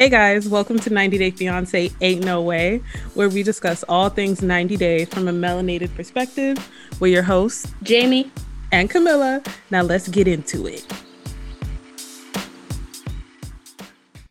[0.00, 2.78] Hey guys, welcome to 90 Day Fiance Ain't No Way,
[3.12, 6.56] where we discuss all things 90 Day from a melanated perspective.
[7.00, 8.32] We're your hosts, Jamie
[8.72, 9.42] and Camilla.
[9.70, 10.86] Now let's get into it.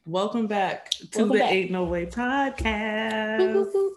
[0.07, 1.51] Welcome back to Welcome the back.
[1.51, 3.91] Ain't No Way podcast.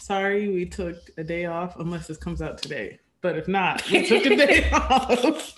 [0.00, 2.98] Sorry, we took a day off, unless this comes out today.
[3.20, 5.56] But if not, we took a day off.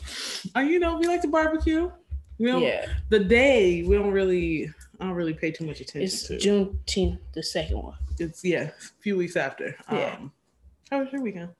[0.54, 1.90] Uh, you know, we like to barbecue.
[2.38, 6.02] We don't, Yeah, The day we don't really, I don't really pay too much attention
[6.02, 6.36] it's to.
[6.36, 7.96] Juneteenth, the second one.
[8.18, 9.76] It's yeah, a few weeks after.
[9.90, 10.16] Yeah.
[10.18, 10.32] Um,
[10.90, 11.50] how was your weekend?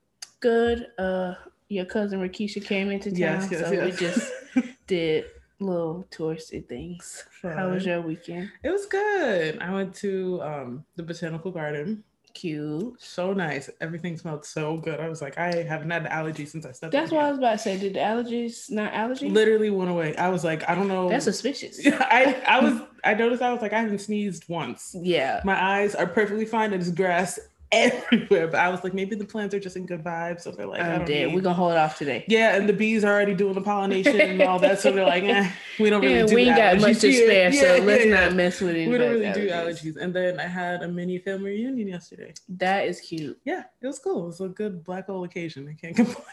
[0.40, 0.86] Good.
[0.98, 1.34] Uh,
[1.68, 3.84] your cousin Rakisha came into town, Yes, yes, so yes.
[3.84, 4.32] we just
[4.86, 5.24] did
[5.60, 7.24] little touristy things.
[7.42, 8.50] How was your weekend?
[8.62, 9.58] It was good.
[9.60, 12.04] I went to um the botanical garden.
[12.34, 13.00] Cute.
[13.00, 13.70] So nice.
[13.80, 14.98] Everything smelled so good.
[14.98, 16.92] I was like, I haven't had an allergy since I stepped.
[16.92, 17.78] That's what I was about to say.
[17.78, 19.30] Did the allergies not allergy?
[19.30, 20.16] Literally went away.
[20.16, 21.08] I was like, I don't know.
[21.08, 21.80] That's suspicious.
[21.86, 24.96] I I was I noticed I was like I haven't sneezed once.
[25.00, 25.42] Yeah.
[25.44, 26.70] My eyes are perfectly fine.
[26.70, 27.38] There's grass
[27.74, 30.66] everywhere, but I was like, maybe the plants are just in good vibes, so they're
[30.66, 31.26] like, I I'm don't dead.
[31.28, 32.24] need- We're gonna hold off today.
[32.28, 35.24] Yeah, and the bees are already doing the pollination and all that, so they're like,
[35.24, 38.04] eh, we don't really Yeah, do we ain't got much to spare, so Yeah, let's
[38.06, 38.88] yeah, not mess with it.
[38.88, 39.96] We don't really do allergies.
[39.96, 42.32] And then I had a mini family reunion yesterday.
[42.48, 43.38] That is cute.
[43.44, 44.24] Yeah, it was cool.
[44.24, 45.68] It was a good black hole occasion.
[45.68, 46.24] I can't complain.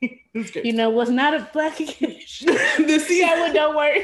[0.00, 0.64] it was great.
[0.64, 2.46] You know was not a black occasion?
[2.86, 3.96] the sea- that one don't work.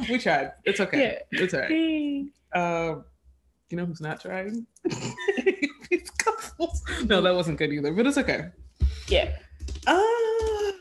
[0.08, 0.52] we tried.
[0.64, 1.18] It's okay.
[1.30, 2.26] It's all right.
[2.52, 3.04] Um,
[3.70, 4.66] you know who's not trying?
[5.90, 6.82] These couples.
[7.04, 8.46] No, that wasn't good either, but it's okay.
[9.08, 9.36] yeah.
[9.86, 10.72] Uh,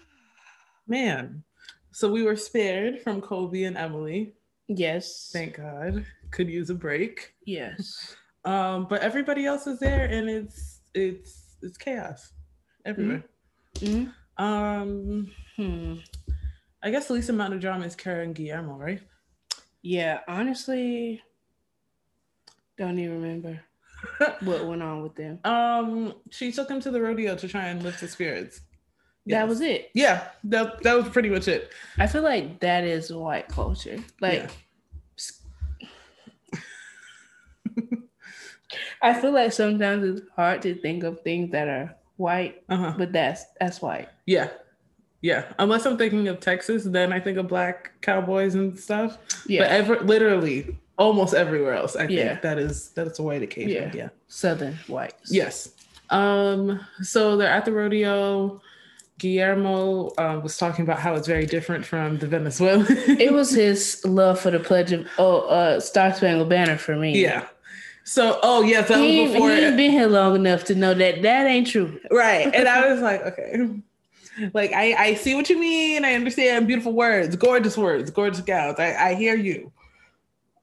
[0.88, 1.44] man.
[1.92, 4.34] So we were spared from Kobe and Emily.
[4.68, 5.30] Yes.
[5.34, 6.06] Thank God.
[6.32, 7.34] Could use a break.
[7.46, 8.16] Yes.
[8.46, 12.32] Um, but everybody else is there and it's it's it's chaos
[12.86, 13.24] everywhere.
[13.76, 14.14] Mhm.
[14.38, 15.96] Um Hmm.
[16.82, 19.02] I guess the least amount of drama is Kara and Guillermo, right?
[19.82, 21.22] Yeah, honestly,
[22.80, 23.60] don't even remember
[24.42, 25.40] what went on with them.
[25.44, 28.62] Um, she took him to the rodeo to try and lift his spirits.
[29.28, 29.92] That was it.
[29.94, 31.72] Yeah, that that was pretty much it.
[32.00, 33.98] I feel like that is white culture.
[34.20, 34.50] Like,
[36.58, 36.60] Yeah.
[39.02, 42.94] I feel like sometimes it's hard to think of things that are white, Uh-huh.
[42.98, 44.10] but that's that's white.
[44.26, 44.50] Yeah.
[45.22, 45.46] Yeah.
[45.60, 49.18] Unless I'm thinking of Texas, then I think of black cowboys and stuff.
[49.48, 52.40] Yeah, But ever literally almost everywhere else, I think Yeah.
[52.42, 53.92] that is that is a white occasion.
[53.94, 54.02] Yeah.
[54.04, 54.10] yeah.
[54.28, 55.32] southern whites.
[55.34, 55.70] Yes.
[56.12, 58.62] Um, so they're at the rodeo.
[59.18, 62.86] Guillermo uh, was talking about how it's very different from the Venezuelan.
[62.90, 67.22] it was his love for the pledge of oh uh Star Spangled Banner for me.
[67.22, 67.48] yeah.
[68.06, 69.52] So, oh yes, that he, was before.
[69.52, 72.00] he ain't been here long enough to know that that ain't true.
[72.10, 73.70] right, and I was like, okay,
[74.54, 76.04] like I I see what you mean.
[76.06, 78.80] I understand beautiful words, gorgeous words, gorgeous gowns.
[78.80, 79.72] I I hear you.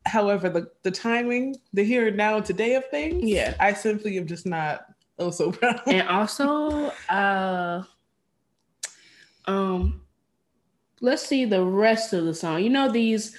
[0.06, 3.54] However, the the timing, the here and now, today of things, Yeah.
[3.60, 4.86] I simply am just not
[5.18, 5.80] oh so proud.
[5.86, 7.82] and also uh
[9.46, 10.00] um
[11.00, 13.34] let's see the rest of the song you know these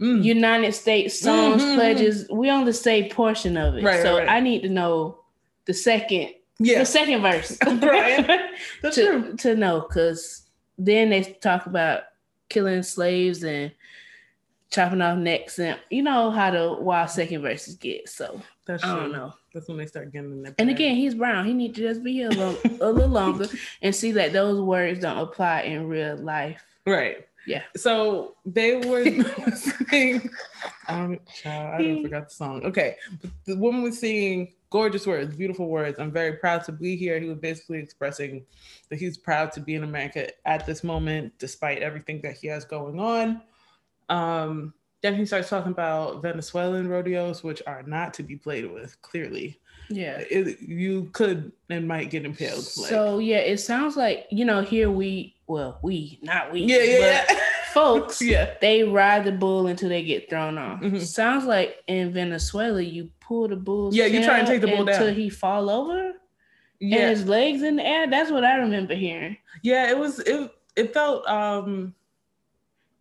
[0.00, 0.24] Mm.
[0.24, 1.74] united states songs Mhm.
[1.74, 4.36] pledges we only say portion of it Right, so right, right.
[4.36, 5.18] i need to know
[5.66, 8.26] the second yeah, the second verse Right.
[8.82, 9.32] that's true.
[9.32, 10.46] to, to know because
[10.78, 12.04] then they talk about
[12.48, 13.72] killing slaves and
[14.70, 18.94] chopping off necks and you know how the wild second verses get so That's i
[18.96, 20.54] don't know That's when they start getting in there.
[20.58, 21.44] and again, he's brown.
[21.44, 23.46] He need to just be here a little, a little longer
[23.82, 26.62] and see that those words don't apply in real life.
[26.86, 27.26] right?
[27.46, 27.62] Yeah.
[27.76, 29.02] So they were
[29.56, 30.30] singing.
[30.86, 32.64] I don't, child, I don't forgot the song.
[32.64, 35.98] Okay, but the woman was singing gorgeous words, beautiful words.
[35.98, 37.18] I'm very proud to be here.
[37.18, 38.44] He was basically expressing
[38.88, 42.64] that he's proud to be in America at this moment, despite everything that he has
[42.64, 43.40] going on.
[44.10, 49.00] Um, then he starts talking about Venezuelan rodeos, which are not to be played with.
[49.00, 50.18] Clearly, Yeah.
[50.30, 52.56] it, you could and might get impaled.
[52.76, 56.82] like- So yeah, it sounds like you know here we well we not we yeah,
[56.82, 57.40] yeah, but yeah.
[57.72, 58.54] folks yeah.
[58.60, 60.80] they ride the bull until they get thrown off.
[60.80, 61.00] Mhm.
[61.00, 64.86] Sounds like in Venezuela you pull the bull Yeah, you try and take the bull
[64.86, 65.14] until down.
[65.14, 66.12] he fall over
[66.78, 68.06] Yeah, and his legs in the air.
[68.10, 69.38] That's what I remember hearing.
[69.62, 69.88] yeah.
[69.88, 70.50] It was it.
[70.76, 71.94] It felt um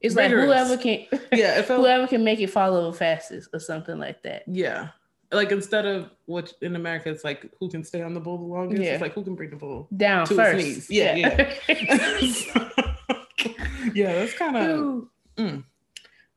[0.01, 0.47] It's Rigorous.
[0.47, 1.61] like whoever can yeah.
[1.61, 4.43] Felt whoever can make it follow fastest or something like that.
[4.47, 4.89] yeah.
[5.31, 8.43] Like instead of what in America it's like who can stay on the bull the
[8.45, 8.81] longest.
[8.81, 8.93] Yeah.
[8.93, 9.87] It's like who can bring the bull.
[9.95, 10.59] Down To first.
[10.59, 10.89] sneeze.
[10.89, 11.53] Yeah, yeah.
[13.93, 15.09] yeah, that's kind of Ooh.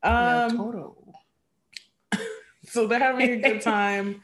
[0.02, 0.56] um.
[0.56, 0.98] Total.
[2.64, 4.22] So they're having a good time,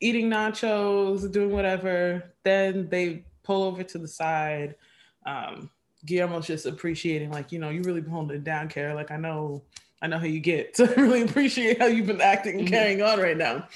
[0.00, 2.32] eating nachos, doing whatever.
[2.42, 4.76] Then they pull over to the side.
[5.26, 5.70] Um,
[6.06, 8.94] Guillermo's just appreciating, like, you know, you really been holding it down, Kara.
[8.94, 9.62] Like, I know,
[10.00, 10.76] I know how you get.
[10.76, 12.72] So I really appreciate how you've been acting and Mhm.
[12.72, 13.68] carrying on right now.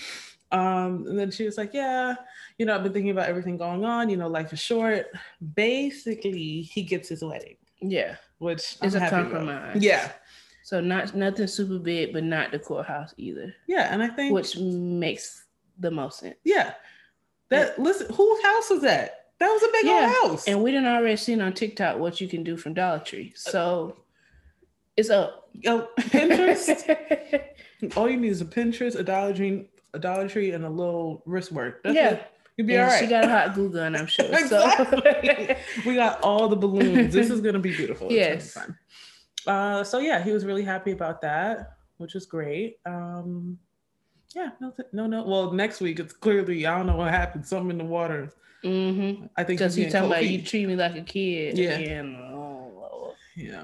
[0.52, 2.14] Um, and then she was like, Yeah,
[2.58, 4.08] you know, I've been thinking about everything going on.
[4.08, 5.06] You know, life is short.
[5.54, 8.16] Basically, he gets his wedding, Yeah.
[8.38, 9.76] which is a compromise.
[9.82, 10.10] Yeah.
[10.62, 13.92] So not nothing super big, but not the courthouse either, Yeah.
[13.92, 15.44] And I think, which makes
[15.78, 16.36] the most sense.
[16.44, 16.74] yeah,
[17.48, 19.19] that listen, whose house was that?
[19.40, 20.46] That was a big Yeah, old house.
[20.46, 23.32] And we didn't already seen on TikTok what you can do from Dollar Tree.
[23.34, 23.96] So
[24.96, 25.48] it's up.
[25.54, 27.42] Yo, Pinterest.
[27.96, 31.22] all you need is a Pinterest, a Dollar Tree, a Dollar Tree, and a little
[31.26, 31.76] wristwork.
[31.82, 32.10] That's Yeah.
[32.10, 32.26] it.
[32.56, 33.00] You'll be And all right.
[33.00, 34.26] She got a hot glue gun, I'm sure.
[34.26, 35.56] Exactly.
[35.56, 37.12] So we got all the balloons.
[37.14, 38.08] This is gonna be beautiful.
[38.08, 38.56] Be Yes.
[39.46, 42.76] Uh, so yeah, he was really happy about that, which is great.
[42.84, 43.58] Um,
[44.34, 45.24] yeah, no, no, no.
[45.24, 47.46] Well, next week it's clearly I don't know what happened.
[47.46, 48.30] Something in the water.
[48.64, 49.26] Mm-hmm.
[49.36, 51.58] I think Because he's you talking about you treat me like a kid.
[51.58, 51.78] Yeah.
[51.78, 52.40] And, oh.
[53.40, 53.62] Yeah.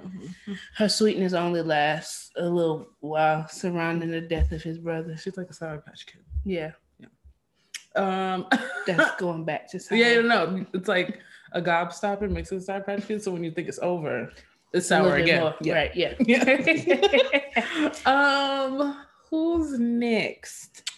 [0.76, 5.16] Her sweetness only lasts a little while surrounding the death of his brother.
[5.16, 6.22] She's like a sour patch kid.
[6.44, 6.72] Yeah.
[6.98, 7.08] Yeah.
[7.94, 8.46] Um,
[8.86, 9.98] That's going back to sour.
[9.98, 11.18] yeah, no, it's like
[11.52, 13.22] a gobstopper mixed with sour patch kid.
[13.22, 14.32] So when you think it's over,
[14.72, 15.40] it's sour again.
[15.40, 15.54] more.
[15.60, 15.74] Yeah.
[15.74, 15.96] Right.
[15.96, 16.14] Yeah.
[16.20, 17.90] Yeah.
[18.06, 18.96] um,
[19.30, 20.90] who's next?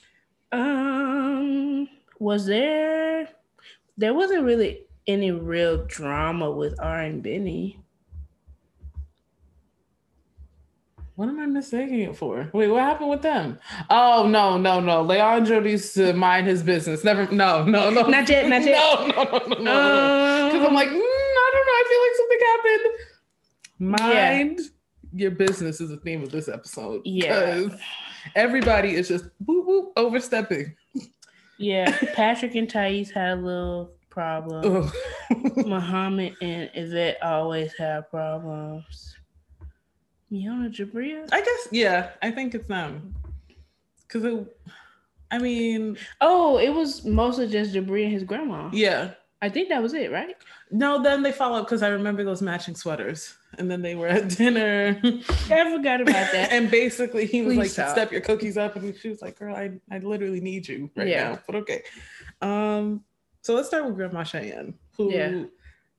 [0.53, 3.29] Um, was there?
[3.99, 7.81] There wasn't really any real drama with R and Benny.
[11.17, 12.49] What am I mistaking it for?
[12.53, 13.59] Wait, what happened with them?
[13.91, 15.03] Oh no, no, no.
[15.03, 17.03] Leandro needs to mind his business.
[17.03, 17.27] Never.
[17.33, 18.03] No, no, no.
[18.03, 18.79] Not yet, not yet.
[19.09, 20.51] No, no, no, no, no.
[20.53, 21.73] Because I'm like, mm, I don't know.
[21.75, 24.15] I feel like something happened.
[24.15, 24.45] Yeah.
[24.45, 24.61] Mind
[25.13, 27.03] your business is the theme of this episode.
[27.05, 27.69] Yeah.
[28.35, 30.75] Everybody is just whoop, whoop, overstepping.
[31.59, 34.91] Yeah, Patrick and Thais had a little problem.
[35.57, 39.17] Muhammad and Yvette always have problems.
[40.33, 41.29] Miona Jabria?
[41.33, 43.15] I guess, yeah, I think it's them.
[44.07, 44.57] Because it,
[45.31, 48.71] I mean, Oh, it was mostly just Jabria and his grandma.
[48.73, 49.11] yeah.
[49.41, 50.35] I think that was it, right?
[50.73, 53.37] No, then they follow up because I remember those matching sweaters.
[53.57, 55.01] And then they were at dinner.
[55.05, 56.49] I forgot about that.
[56.53, 57.91] and basically he was Please like, stop.
[57.91, 58.77] step your cookies up.
[58.77, 61.31] And she was like, girl, I, I literally need you right Yeah.
[61.33, 61.39] now.
[61.47, 61.83] But okay.
[62.43, 63.05] Um,
[63.41, 65.45] so let's start with Grandma Cheyenne, who Yeah.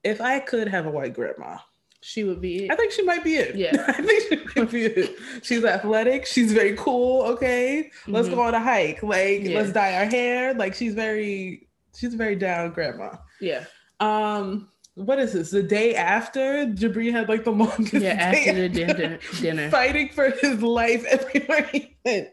[0.03, 1.57] if I could have a white grandma,
[2.01, 3.55] she would be I think she might be it.
[3.55, 3.71] Yeah.
[3.87, 5.15] I think she might be it.
[5.43, 6.25] She's athletic.
[6.27, 7.23] She's very cool.
[7.23, 7.91] Okay.
[8.07, 8.35] Let's Mhm.
[8.35, 9.03] go on a hike.
[9.03, 9.57] Like, Yeah.
[9.59, 10.53] let's dye our hair.
[10.53, 11.67] Like she's very,
[11.97, 13.15] she's very down grandma.
[13.41, 13.65] Yeah.
[13.99, 15.51] Um, what is this?
[15.51, 19.69] The day after Jibri had like the longest Yeah, after the dinner dinner.
[19.69, 22.27] fighting for his life everywhere he went.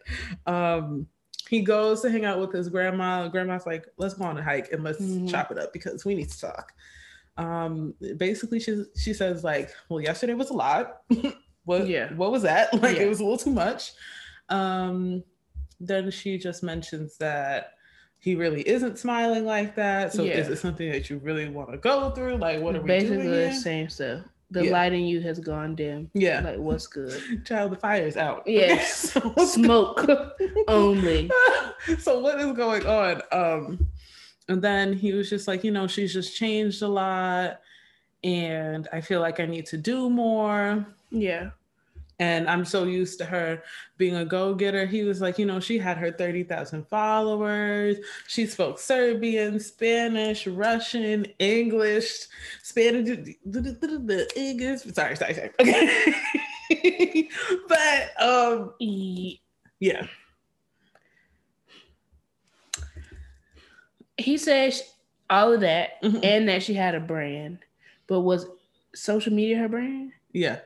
[0.46, 1.06] Um,
[1.48, 3.28] he goes to hang out with his grandma.
[3.28, 5.30] Grandma's like, let's go on a hike and let's Mhm.
[5.30, 6.72] chop it up because we need to talk.
[7.36, 11.02] Um, basically she she says, like, well, yesterday was a lot.
[11.64, 12.12] what Yeah.
[12.14, 12.72] what was that?
[12.82, 13.02] Like Yeah.
[13.04, 13.92] it was a little too much.
[14.48, 15.22] Um,
[15.78, 17.74] then she just mentions that
[18.20, 20.12] he really isn't smiling like that.
[20.12, 20.38] So Yeah.
[20.38, 22.36] is it something that you really want to go through?
[22.38, 24.22] Like, what are we Basically the same stuff.
[24.50, 24.70] The Yeah.
[24.72, 26.08] light in you has gone dim.
[26.14, 26.40] Yeah.
[26.40, 27.20] Like what's good?
[27.44, 28.44] Child, the fire is out.
[28.46, 29.12] Yes.
[29.16, 30.08] So Smoke
[30.68, 31.30] only.
[31.98, 33.22] so what is going on?
[33.32, 33.86] Um,
[34.48, 37.60] and then he was just like, you know, she's just changed a lot,
[38.22, 40.86] and I feel like I need to do more.
[41.10, 41.50] Yeah.
[42.18, 43.62] And I'm so used to her
[43.98, 44.86] being a go-getter.
[44.86, 47.98] He was like, you know, she had her 30,000 followers.
[48.26, 52.26] She spoke Serbian, Spanish, Russian, English,
[52.62, 53.34] Spanish,
[54.34, 54.80] English.
[54.94, 55.50] Sorry, sorry, sorry.
[56.68, 57.28] Okay.
[57.68, 58.72] but um,
[59.78, 60.06] yeah.
[64.18, 64.82] he says
[65.28, 66.24] all of that Mhm.
[66.24, 67.58] and that she had a brand,
[68.06, 68.46] but was
[68.94, 70.12] social media her brand?
[70.32, 70.60] Yeah.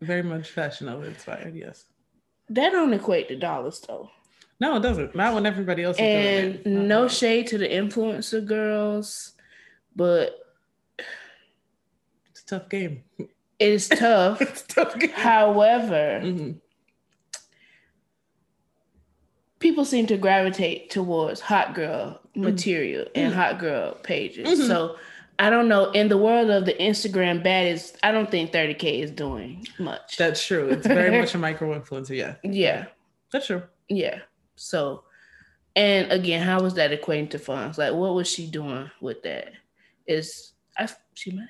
[0.00, 1.84] Very much fashion over inspired, yes.
[2.50, 4.10] That don't equate to dollars though.
[4.60, 5.14] No, it doesn't.
[5.14, 6.66] Not when everybody else is doing And it.
[6.66, 7.08] no Uh-uh.
[7.08, 9.32] shade to the influencer girls,
[9.96, 10.38] but
[12.30, 13.04] It's a tough game.
[13.58, 14.40] it's tough.
[14.42, 15.10] it's tough game.
[15.10, 16.60] However, Mhm.
[19.58, 22.42] people seem to gravitate towards hot girl Mm-hmm.
[22.50, 24.58] material and hot girl pages.
[24.60, 24.66] Mhm.
[24.66, 24.96] So
[25.38, 25.90] I don't know.
[25.90, 30.16] In the world of the Instagram baddies, I don't think 30K is doing much.
[30.16, 30.68] That's true.
[30.68, 32.16] It's very much a micro influencer.
[32.16, 32.36] Yeah.
[32.44, 32.86] yeah.
[33.32, 33.62] That's true.
[33.88, 34.20] Yeah.
[34.56, 35.04] So,
[35.74, 37.78] and again, how was that equating to funds?
[37.78, 39.52] Like, what was she doing with that?
[40.06, 41.48] Is I she might have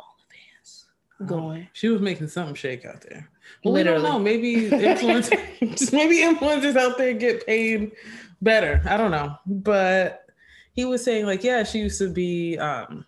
[0.00, 0.86] all the fans
[1.28, 1.68] going.
[1.72, 3.28] She was making something shake out there.
[3.64, 4.02] Well, we Literally.
[4.02, 4.18] don't know.
[4.18, 7.92] Maybe influencers, maybe influencers out there get paid
[8.40, 8.82] better.
[8.86, 9.36] I don't know.
[9.46, 10.26] But
[10.72, 13.04] he was saying like, yeah, she used to be um,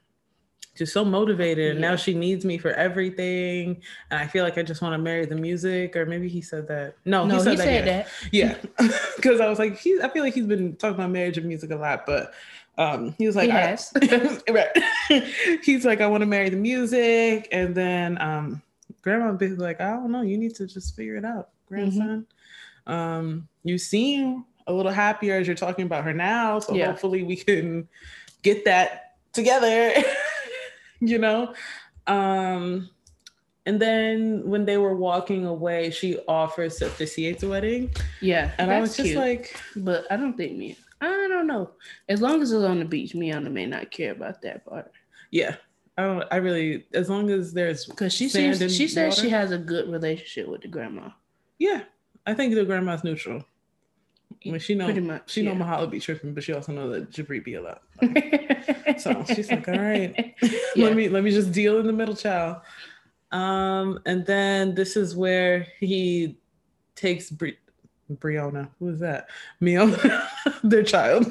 [0.75, 1.73] just so motivated.
[1.73, 1.91] And Yeah.
[1.91, 3.81] now she needs me for everything.
[4.11, 5.95] And I feel like I just want to marry the music.
[5.97, 6.95] Or maybe he said that.
[7.05, 7.65] No, no, he said he that.
[7.65, 8.49] said yeah.
[8.55, 8.65] that.
[8.81, 8.99] Yeah.
[9.17, 11.71] Because I was like, he's, I feel like he's been talking about marriage and music
[11.71, 12.35] a lot, but
[12.77, 14.69] um, he was like, He right.
[15.63, 17.49] he's like, I want to marry the music.
[17.53, 18.61] And then um,
[19.03, 20.23] grandma be like, I don't know.
[20.23, 22.27] You need to just figure it out, grandson.
[22.87, 26.59] Um, you seem a little happier as you're talking about her now.
[26.59, 26.87] So Yeah.
[26.87, 27.89] hopefully we can
[28.43, 29.93] get that together,
[31.09, 31.55] you know?
[32.07, 32.91] Um,
[33.67, 37.91] and then when they were walking away, she offers to officiate the wedding.
[38.21, 39.19] Yeah, And I was just cute.
[39.19, 40.77] like, but I don't think me.
[41.01, 41.71] I don't know.
[42.09, 44.91] As long as it's on the beach, Miona may not care about that part
[45.35, 45.57] yeah.
[45.99, 49.51] I don't I really as long as there's because she seems she says she has
[49.51, 51.11] a good relationship with the grandma.
[51.59, 51.83] yeah,
[52.25, 53.45] I think the grandma's neutral.
[54.47, 55.59] I mean, she know Pretty much, she know yeah.
[55.59, 57.83] Mahala be tripping, but she also know that Jibri be a lot.
[58.99, 60.51] So she's like, all right, Yeah.
[60.85, 62.59] let me let me just deal in the middle, child.
[63.33, 66.39] Um, and then this is where he
[66.95, 67.59] takes Bri-
[68.13, 68.69] Brianna.
[68.79, 69.29] Who is that?
[69.61, 70.29] Miona,
[70.63, 71.27] their child.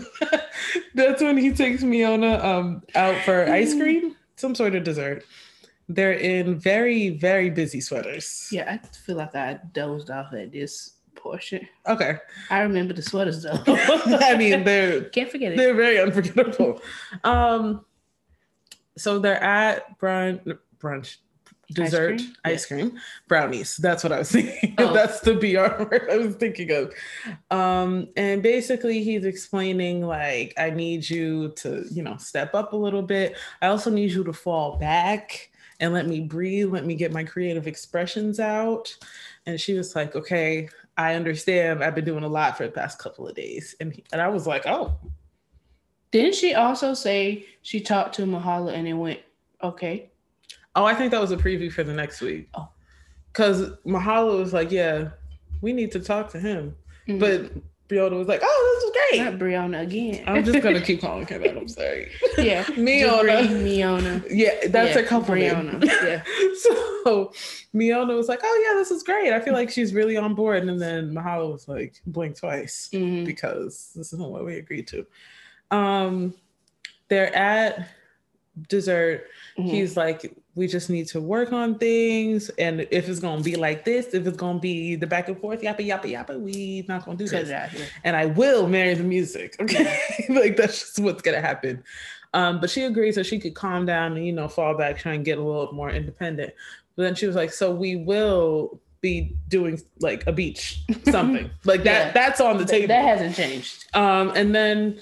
[0.95, 5.23] That's when he takes Miona um out for ice cream, some sort of dessert.
[5.87, 8.49] They're in very very busy sweaters.
[8.51, 11.67] Yeah, I feel like I dozed off at this portion.
[11.87, 12.17] Okay.
[12.49, 13.59] I remember the sweaters though.
[13.67, 15.57] I mean, they're can't forget it.
[15.57, 16.81] they're very unforgettable.
[17.23, 17.85] Um,
[18.97, 21.17] so they're at brunch, brunch,
[21.71, 22.35] dessert, cream?
[22.45, 23.77] ice cream, brownies.
[23.77, 24.75] That's what I was thinking.
[24.77, 24.93] Oh.
[24.93, 26.93] That's the BR word I was thinking of.
[27.51, 32.77] Um, and basically, he's explaining like, I need you to, you know, step up a
[32.77, 33.37] little bit.
[33.61, 36.71] I also need you to fall back and let me breathe.
[36.71, 38.95] Let me get my creative expressions out.
[39.45, 40.69] And she was like, okay.
[40.97, 41.83] I understand.
[41.83, 44.27] I've been doing a lot for the past couple of days, and he, and I
[44.27, 44.97] was like, "Oh,
[46.11, 49.19] Didn't she also say she talked to Mahala and it went
[49.63, 50.11] okay?
[50.75, 52.49] Oh, I think that was a preview for the next week.
[52.53, 52.69] Oh.
[53.31, 55.09] Because Mahalo was like, yeah,
[55.61, 56.75] we need to talk to him.
[57.07, 57.19] Mhm.
[57.19, 57.51] But
[57.93, 59.39] Brianna was like, oh, this is not great.
[59.51, 60.23] Brianna again.
[60.27, 61.57] I'm just going to keep calling her that.
[61.57, 62.11] I'm sorry.
[62.37, 63.47] yeah, Miona.
[63.47, 64.25] Miona.
[64.29, 65.83] Yeah, that's Yeah, a couple Brianna.
[66.03, 66.23] Yeah.
[66.57, 67.31] so
[67.75, 69.31] Miona was like, oh, yeah, this is great.
[69.33, 70.63] I feel like she's really on board.
[70.67, 73.25] And then Mahalo was like, blink twice Mhm.
[73.25, 75.05] because this isn't what we agreed to.
[75.71, 76.33] Um,
[77.09, 77.87] They're at
[78.69, 79.25] dessert.
[79.57, 79.69] Mhm.
[79.69, 82.49] He's like, we just need to work on things.
[82.59, 85.61] And if it's gonna be like this, if it's gonna be the back and forth,
[85.61, 87.49] yappa yappa yappa, we not gonna do this.
[88.03, 89.55] And I will marry the music.
[89.61, 90.25] Okay.
[90.29, 91.83] like that's just what's gonna happen.
[92.35, 95.13] Um, but she agreed so she could calm down and you know fall back, try
[95.13, 96.53] and get a little more independent.
[96.95, 101.49] But then she was like, so we will be doing like a beach, something.
[101.65, 102.11] like that, Yeah.
[102.13, 102.87] that's on the table.
[102.89, 103.85] that hasn't changed.
[103.95, 104.99] Um, and then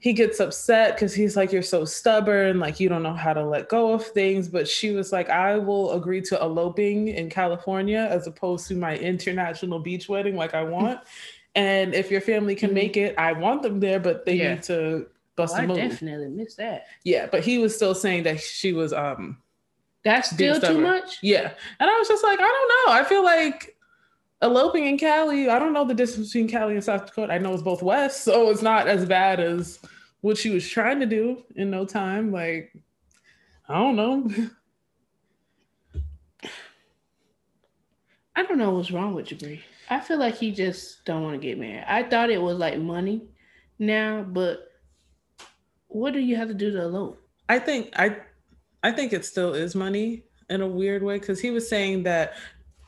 [0.00, 3.44] he gets upset because he's like, You're so stubborn, like you don't know how to
[3.44, 4.48] let go of things.
[4.48, 8.96] But she was like, I will agree to eloping in California as opposed to my
[8.96, 11.00] international beach wedding, like I want.
[11.54, 12.74] and if your family can Mhm.
[12.74, 14.54] make it, I want them there, but they Yeah.
[14.54, 15.76] need to bust Oh, a I move.
[15.76, 16.84] definitely missed that.
[17.02, 19.38] Yeah, but he was still saying that she was um
[20.04, 21.18] That's still too much.
[21.22, 21.50] yeah.
[21.80, 22.92] And I was just like, I don't know.
[22.92, 23.74] I feel like
[24.42, 27.32] eloping in Cali, I don't know the distance between Cali and South Dakota.
[27.32, 29.78] I know it's both west, so it's not as bad as
[30.20, 32.32] what she was trying to do in no time.
[32.32, 32.72] Like,
[33.68, 34.30] I don't know.
[38.36, 39.60] I don't know what's wrong with Jibri.
[39.90, 41.84] I feel like he just don't want to get married.
[41.88, 43.22] I thought it was like money
[43.78, 44.68] now, but
[45.88, 47.20] what do you have to do to elope?
[47.48, 48.18] I think I
[48.82, 52.34] I think it still is money in a weird way because he was saying that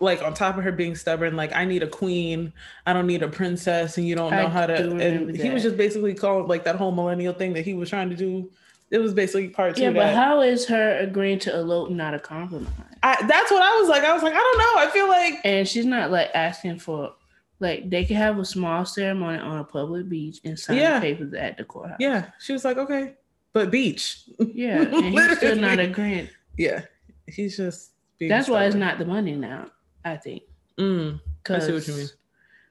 [0.00, 2.52] like on top of her being stubborn, like I need a queen,
[2.86, 4.74] I don't need a princess, and you don't know I how to.
[4.96, 8.10] And he was just basically calling like that whole millennial thing that he was trying
[8.10, 8.50] to do.
[8.90, 9.82] It was basically part two.
[9.82, 10.16] Yeah, but that.
[10.16, 12.66] how is her agreeing to elope not a compromise?
[13.02, 14.02] I, that's what I was like.
[14.02, 14.82] I was like, I don't know.
[14.82, 17.14] I feel like And she's not like asking for
[17.60, 20.98] like they could have a small ceremony on a public beach and sign Yeah.
[20.98, 21.98] the papers at the courthouse.
[22.00, 22.30] yeah.
[22.40, 23.14] She was like, okay,
[23.52, 24.24] but beach.
[24.38, 26.28] Yeah, and he's still not agreeing.
[26.58, 26.82] Yeah,
[27.26, 27.90] he's just.
[28.18, 29.70] Being That's why it's not the money now.
[30.04, 30.42] I think.
[30.78, 32.08] Mm, I see what you mean.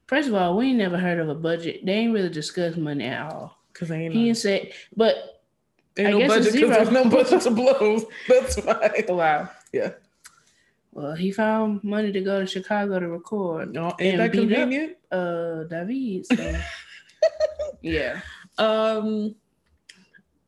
[0.08, 1.86] First of all, we ain't never heard of a budget.
[1.86, 3.60] They ain't really discussed money at all.
[3.72, 5.42] Because ain't, He ain't said, but
[5.98, 8.02] ain't I no guess budget because there's no budget to blow.
[8.28, 9.04] That's why.
[9.08, 9.50] wow.
[9.72, 9.92] Yeah.
[10.92, 13.74] Well, he found money to go to Chicago to record.
[13.74, 14.90] No, ain't And that beat up.
[15.12, 16.26] Uh, David.
[16.26, 16.60] So.
[17.82, 18.22] yeah.
[18.58, 19.36] Um,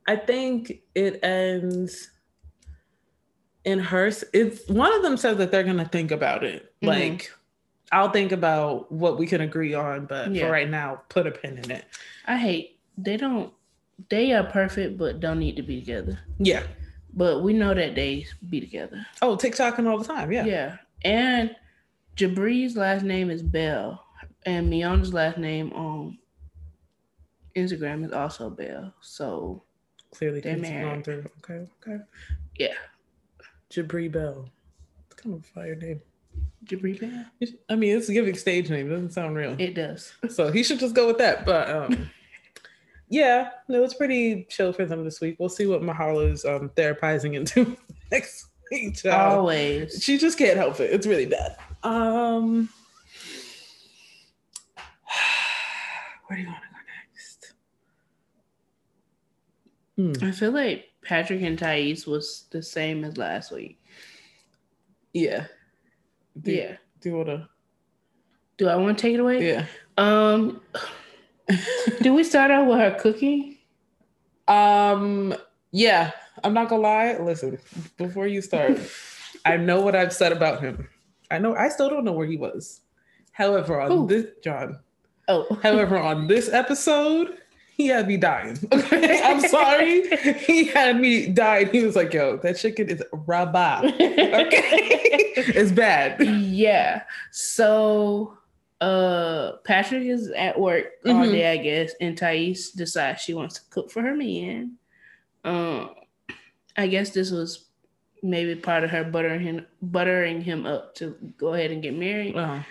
[0.07, 2.09] I think it ends
[3.63, 4.11] in her.
[4.33, 6.70] It's one of them says that they're gonna think about it.
[6.81, 6.87] Mhm.
[6.87, 7.31] Like,
[7.91, 10.45] I'll think about what we can agree on, but Yeah.
[10.45, 11.85] for right now, put a pin in it.
[12.25, 13.53] I hate they don't.
[14.09, 16.19] They are perfect, but don't need to be together.
[16.39, 16.63] Yeah,
[17.13, 19.05] but we know that they be together.
[19.21, 20.31] Oh, TikToking all the time.
[20.31, 20.45] Yeah.
[20.45, 20.77] Yeah.
[21.03, 21.55] And
[22.15, 24.03] Jibri's last name is Bell,
[24.45, 26.17] and Miona's last name on
[27.55, 28.93] Instagram is also Bell.
[29.01, 29.63] So
[30.11, 31.05] Clearly, They're married.
[31.05, 31.25] through.
[31.37, 31.65] Okay.
[31.87, 32.03] Okay.
[32.57, 32.73] yeah,
[33.69, 34.49] Jibri Bell.
[35.05, 36.01] It's kind of a fire name.
[36.65, 37.25] Jibri Bell.
[37.69, 38.87] I mean, it's a giving stage name.
[38.87, 39.55] It doesn't sound real.
[39.59, 40.13] It does.
[40.29, 41.45] So he should just go with that.
[41.45, 42.09] But um,
[43.09, 45.37] yeah, no, it's pretty chill for them this week.
[45.39, 47.75] We'll see what Mahala's um, therapizing into
[48.11, 48.95] next week.
[48.97, 49.39] child.
[49.39, 50.03] Always.
[50.03, 50.91] She just can't help it.
[50.91, 51.55] It's really bad.
[51.83, 52.69] Um,
[56.27, 56.77] where do you want to go
[60.05, 60.19] next?
[60.21, 63.79] Hmm, I feel like Patrick and Thais was the same as last week.
[65.13, 65.47] yeah.
[66.39, 66.77] Do, yeah.
[67.01, 67.49] Do you want to?
[68.57, 69.47] Do I want to take it away?
[69.47, 69.65] Yeah.
[69.97, 70.61] Um,
[72.01, 73.57] do we start out with her cooking?
[74.47, 75.33] Um,
[75.71, 76.11] yeah,
[76.43, 77.17] I'm not gonna lie.
[77.17, 77.57] Listen,
[77.97, 78.79] before you start,
[79.45, 80.87] I know what I've said about him.
[81.29, 82.81] I know I still don't know where he was.
[83.31, 84.07] However, on Who?
[84.07, 84.79] this John,
[85.27, 87.37] Oh, however, on this episode,
[87.81, 88.57] he had me dying.
[88.73, 90.07] Okay, I'm sorry.
[90.47, 91.69] He had me dying.
[91.71, 93.81] He was like, "Yo, that chicken is rabba.
[93.85, 97.03] Okay, it's bad." yeah.
[97.31, 98.37] So
[98.81, 101.31] uh Patrick is at work all Mhm.
[101.31, 104.77] day, I guess, and Thais decides she wants to cook for her man.
[105.43, 105.89] Um
[106.77, 107.65] I guess this was
[108.23, 112.35] maybe part of her buttering him buttering him up to go ahead and get married.
[112.35, 112.61] Uh-huh.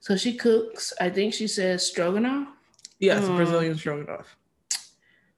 [0.00, 2.48] So she cooks, I think she says stroganoff.
[2.98, 4.36] Yes, Um, Brazilian stroganoff.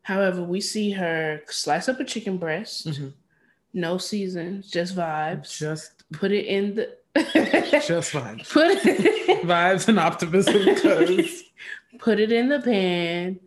[0.02, 3.12] However, we see her slice up a chicken breast, Mhm.
[3.72, 5.56] no seasons, just vibes.
[5.56, 10.64] Just, Put it in the just vibes, put it vibes and optimism.
[10.64, 11.42] Because
[11.98, 13.38] put it in the pan,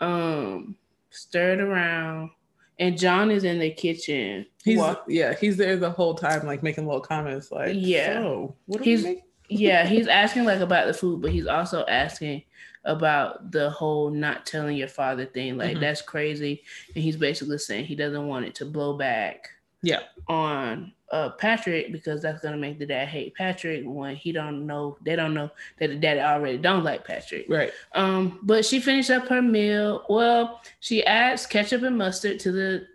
[0.00, 0.74] um,
[1.10, 2.30] stir it around,
[2.78, 4.46] and John is in the kitchen.
[4.64, 8.20] He's Walk- yeah, he's there the whole time, like making little comments, like Yeah.
[8.20, 9.22] So, what do He's- we make?
[9.48, 12.42] yeah, he's asking like about the food, but he's also asking
[12.84, 15.56] about the whole not telling your father thing.
[15.58, 15.80] Like Mhm.
[15.80, 16.62] that's crazy,
[16.94, 19.48] and he's basically saying he doesn't want it to blow back.
[19.82, 20.00] Yeah.
[20.28, 24.96] On uh Patrick because that's gonna make the dad hate Patrick when he don't know
[25.04, 27.46] they don't know that the daddy already don't like Patrick.
[27.48, 27.72] Right.
[27.94, 30.04] Um, but she finished up her meal.
[30.08, 32.86] Well, she adds ketchup and mustard to the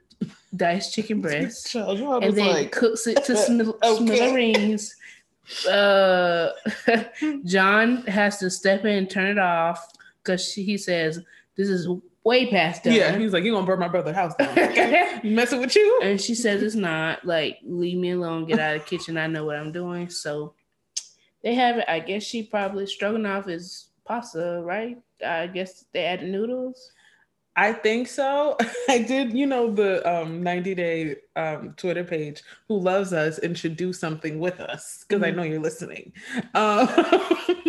[0.56, 3.98] diced chicken breast Child, and then like, cooks it to smil- Okay.
[3.98, 4.96] smithereens.
[5.70, 6.50] Uh,
[7.46, 9.86] John has to step in and turn it off
[10.24, 11.20] because he says
[11.56, 11.88] this is
[12.24, 12.94] way past done.
[12.94, 14.56] yeah, he's like, you're gonna burn my brother's house down?
[15.24, 16.00] Messing with you?
[16.04, 17.24] and she says it's not.
[17.26, 18.46] Like, leave me alone.
[18.46, 19.18] Get out of the kitchen.
[19.18, 20.10] I know what I'm doing.
[20.10, 20.54] So
[21.44, 21.86] they have it.
[21.88, 24.98] I guess she probably stroganoff is pasta, right?
[25.26, 26.92] I guess they added noodles.
[27.58, 28.58] I think so.
[28.90, 33.58] I did, you know, the um 90 day um Twitter page who loves us and
[33.58, 35.36] should do something with us because I Mhm.
[35.36, 36.12] know you're listening.
[36.54, 36.90] Um,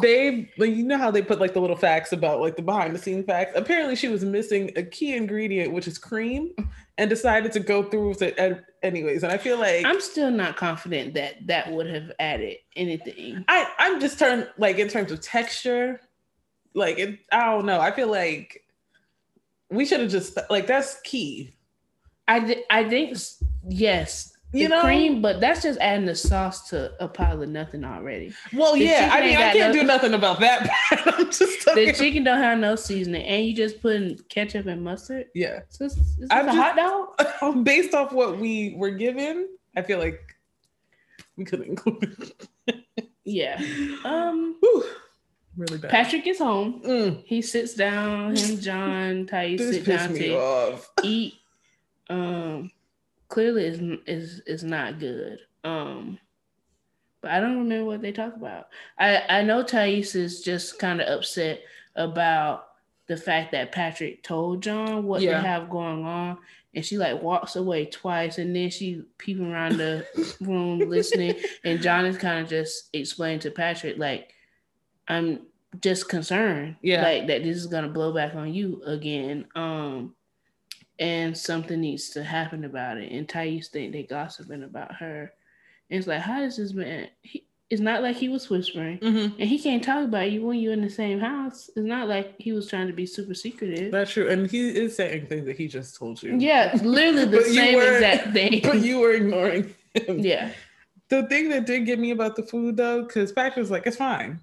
[0.00, 2.94] they, like, you know how they put like the little facts about like the behind
[2.94, 3.52] the scene facts.
[3.54, 6.50] Apparently, she was missing a key ingredient, which is cream,
[6.98, 9.22] and decided to go through with it an- anyways.
[9.22, 13.44] And I feel like I'm still not confident that that would have added anything.
[13.48, 16.00] I I'm just turned like in terms of texture,
[16.74, 17.18] like it.
[17.32, 17.80] I don't know.
[17.80, 18.62] I feel like
[19.70, 21.54] we should have just like that's key.
[22.28, 23.18] I, thi- I think
[23.68, 24.80] yes, You the know?
[24.82, 28.32] cream, but that's just adding the sauce to a pile of nothing already.
[28.54, 29.10] Well, The yeah.
[29.12, 30.70] I mean, I can't no- do nothing about that.
[30.88, 31.18] part.
[31.18, 35.26] I'm just The chicken don't have no seasoning, and you just putting ketchup and mustard.
[35.34, 35.60] yeah.
[35.68, 36.76] So it's, it's I'm a just- hot
[37.40, 37.64] dog.
[37.64, 40.20] Based off what we were given, I feel like
[41.36, 42.32] we could include.
[43.24, 43.60] Yeah.
[44.04, 44.56] Um.
[44.60, 44.84] Whew,
[45.56, 45.90] really bad.
[45.90, 46.82] Patrick is home.
[46.84, 48.36] Mm, He sits down.
[48.36, 50.90] Him, John, Thais sit down to off.
[51.02, 51.34] eat.
[52.10, 52.70] Um.
[53.28, 55.38] Clearly, is is is not good.
[55.64, 56.18] Um.
[57.20, 58.68] But I don't remember what they talk about.
[58.98, 61.60] I I know Thais is just kind of upset
[61.96, 62.66] about
[63.06, 65.40] the fact that Patrick told John what Yeah.
[65.40, 66.36] they have going on,
[66.74, 70.06] and she like walks away twice, and then she peeping around the
[70.40, 74.33] room listening, and John is kind of just explaining to Patrick like,
[75.08, 75.40] I'm
[75.80, 77.02] just concerned, Yeah.
[77.02, 80.14] like that this is gonna blow back on you again, um,
[80.98, 83.10] and something needs to happen about it.
[83.12, 85.32] And Thais think they gossiping about her,
[85.90, 87.08] and it's like, how does this man?
[87.22, 88.98] He, it's not like he was whispering.
[88.98, 89.32] Mhm.
[89.38, 91.68] And he can't talk about you when you're in the same house.
[91.74, 93.90] It's not like he was trying to be super secretive.
[93.90, 96.36] That's true, and he is saying things that he just told you.
[96.38, 98.60] yeah, literally the same were- exact thing.
[98.62, 100.20] but you were ignoring him.
[100.20, 100.52] yeah,
[101.08, 103.96] The thing that did get me about the food though, because Patrick was like, "It's
[103.96, 104.38] fine,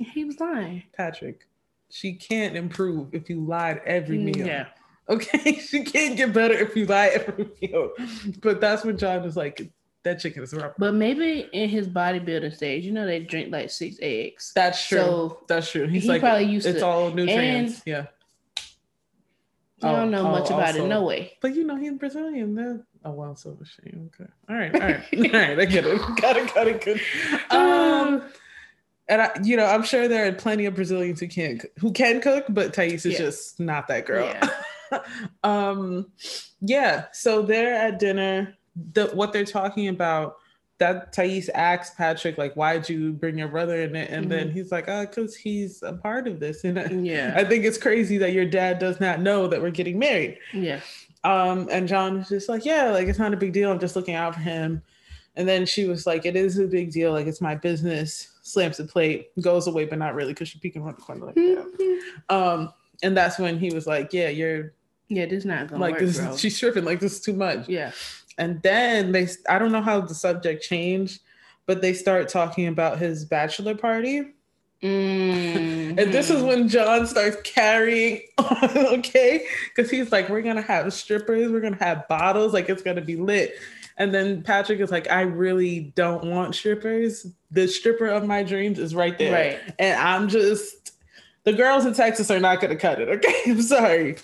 [0.00, 0.82] he was lying.
[0.96, 1.46] Patrick.
[1.90, 4.66] She can't improve if you lied every meal." Yeah,
[5.08, 7.90] Okay, she can't get better if you lie every meal.
[8.40, 9.70] But that's when John was like,
[10.04, 10.72] that chicken is rough.
[10.78, 14.52] But maybe in his bodybuilding stage, you know, they drink like six eggs.
[14.54, 14.98] That's true.
[14.98, 15.88] So that's true.
[15.88, 17.82] He's he like, probably used it's to- all nutrients.
[17.84, 18.06] yeah.
[19.82, 20.86] I don't know Oh, much oh, about it.
[20.86, 21.38] No way.
[21.40, 22.54] But you know, he's Brazilian.
[22.54, 23.88] That oh wow, so she.
[23.88, 24.30] Okay.
[24.48, 24.74] All right.
[24.74, 25.02] All right.
[25.34, 25.58] all right.
[25.58, 25.98] I get it.
[26.20, 26.54] Got it.
[26.54, 26.84] Got it.
[26.84, 27.00] Good.
[27.50, 28.22] Um,
[29.10, 32.22] and I, you know, I'm sure there are plenty of Brazilians who can't who can
[32.22, 33.18] cook, but Thais is Yeah.
[33.18, 34.24] just not that girl.
[34.24, 34.48] Yeah.
[35.44, 36.10] um,
[36.60, 37.06] yeah.
[37.12, 38.56] So they're at dinner.
[38.94, 40.36] The what they're talking about.
[40.78, 44.08] That Thais asks Patrick, like, why'd you bring your brother in it?
[44.10, 46.64] And then he's like, oh, because he's a part of this.
[46.64, 47.34] And I- yeah.
[47.36, 50.38] I think it's crazy that your dad does not know that we're getting married.
[50.54, 50.80] Yeah.
[51.22, 53.70] Um, and John was just like, yeah, like it's not a big deal.
[53.70, 54.80] I'm just looking out for him.
[55.36, 57.12] And then she was like, it is a big deal.
[57.12, 58.28] Like it's my business.
[58.52, 61.34] Slams the plate, goes away, but not really because she peeking around the corner like
[61.34, 62.00] that.
[62.28, 64.72] Um, and that's when he was like, yeah, you're
[65.08, 66.18] Yeah, this not gonna like work, this.
[66.18, 66.36] bro.
[66.38, 66.84] She's tripping.
[66.84, 67.68] Like this is too much.
[67.68, 67.92] yeah.
[68.38, 71.20] And then they, I don't know how the subject changed,
[71.66, 74.32] but they start talking about his bachelor party.
[74.82, 75.98] Mm-hmm.
[75.98, 79.46] And this is when John starts carrying on, okay?
[79.74, 83.16] Because he's like, we're gonna have strippers, we're gonna have bottles, like it's gonna be
[83.16, 83.54] lit.
[84.00, 87.26] And then Patrick is like, I really don't want strippers.
[87.50, 89.32] The stripper of my dreams is right there.
[89.32, 89.74] Right.
[89.78, 90.92] And I'm just
[91.44, 93.34] the girls in Texas are not gonna cut it, okay?
[93.46, 94.16] I'm sorry.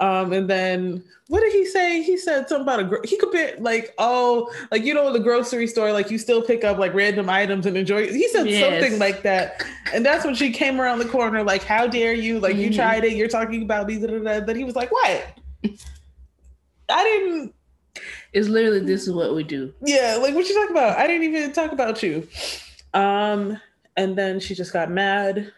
[0.00, 2.02] Um, and then what did he say?
[2.02, 5.66] He said something about a gro- he compared like oh like you know the grocery
[5.68, 8.08] store like you still pick up like random items and enjoy.
[8.12, 8.60] He said Yes.
[8.82, 9.64] something like that,
[9.94, 12.74] and that's when she came around the corner like how dare you like you Mhm.
[12.76, 14.40] tried it you're talking about me da, da, da.
[14.44, 15.26] then he was like what
[16.88, 17.54] I didn't
[18.36, 19.72] It's literally this is what we do.
[19.84, 22.28] yeah like what you talking about I didn't even talk about you
[22.94, 23.60] um
[23.96, 25.52] and then she just got mad.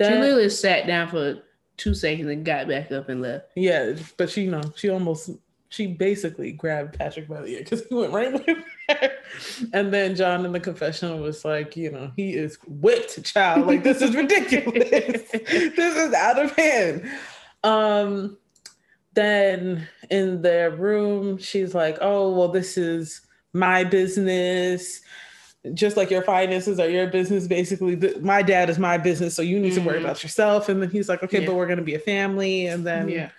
[0.00, 1.42] she literally sat down for
[1.76, 3.50] two seconds and got back up and left.
[3.54, 5.30] Yeah, but she, you know, she almost,
[5.68, 8.46] she basically grabbed Patrick by the ear because he went right with
[8.88, 9.10] her.
[9.72, 13.66] And then John in the confessional was like, you know, he is whipped, child.
[13.66, 15.30] Like this is ridiculous.
[15.32, 17.10] this is out of hand.
[17.62, 18.38] Um,
[19.18, 23.20] then in their room, she's like, oh, well, this is
[23.52, 25.00] my business.
[25.74, 27.96] Just like your finances are your business, basically.
[28.20, 30.04] My dad is my business, so you need to worry Mhm.
[30.04, 30.68] about yourself.
[30.68, 31.46] And then he's like, okay, Yeah.
[31.46, 32.66] but we're gonna be a family.
[32.66, 33.30] And then yeah.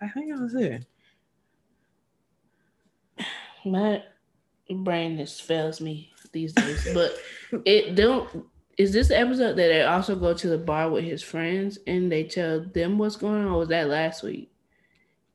[0.00, 0.84] I think that was it.
[3.64, 4.02] My
[4.70, 6.88] brain just fails me these days.
[6.94, 7.12] But
[7.66, 8.46] it don't
[8.78, 12.10] is this the episode that they also go to the bar with his friends and
[12.10, 13.48] they tell them what's going on?
[13.52, 14.49] Or was that last week?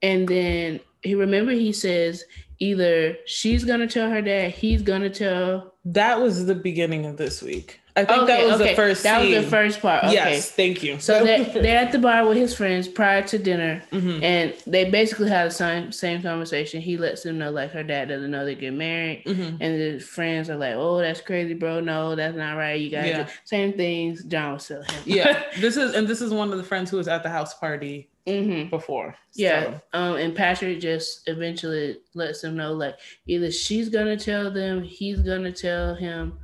[0.01, 2.23] And then he remember he says
[2.59, 7.41] either she's gonna tell her dad, he's gonna tell That was the beginning of this
[7.41, 7.79] week.
[7.97, 8.71] I think Okay, that was okay.
[8.71, 9.03] the first.
[9.03, 10.03] That was the first part.
[10.03, 10.15] Okay.
[10.15, 10.99] Yes, thank you.
[10.99, 14.21] So they're, they're at the bar with his friends prior to dinner, Mhm.
[14.21, 16.81] and they basically had the same same conversation.
[16.81, 19.57] He lets them know like her dad doesn't know they get married, Mhm.
[19.61, 21.79] and the friends are like, "Oh, that's crazy, bro.
[21.79, 22.73] No, that's not right.
[22.81, 23.27] You guys Yeah.
[23.45, 25.01] same things." John was telling him.
[25.05, 27.53] yeah, this is and this is one of the friends who was at the house
[27.53, 29.15] party hmm before.
[29.35, 29.63] Yeah.
[29.63, 32.95] So, Um, and Patrick just eventually lets them know like
[33.27, 36.39] either she's gonna tell them, he's gonna tell him,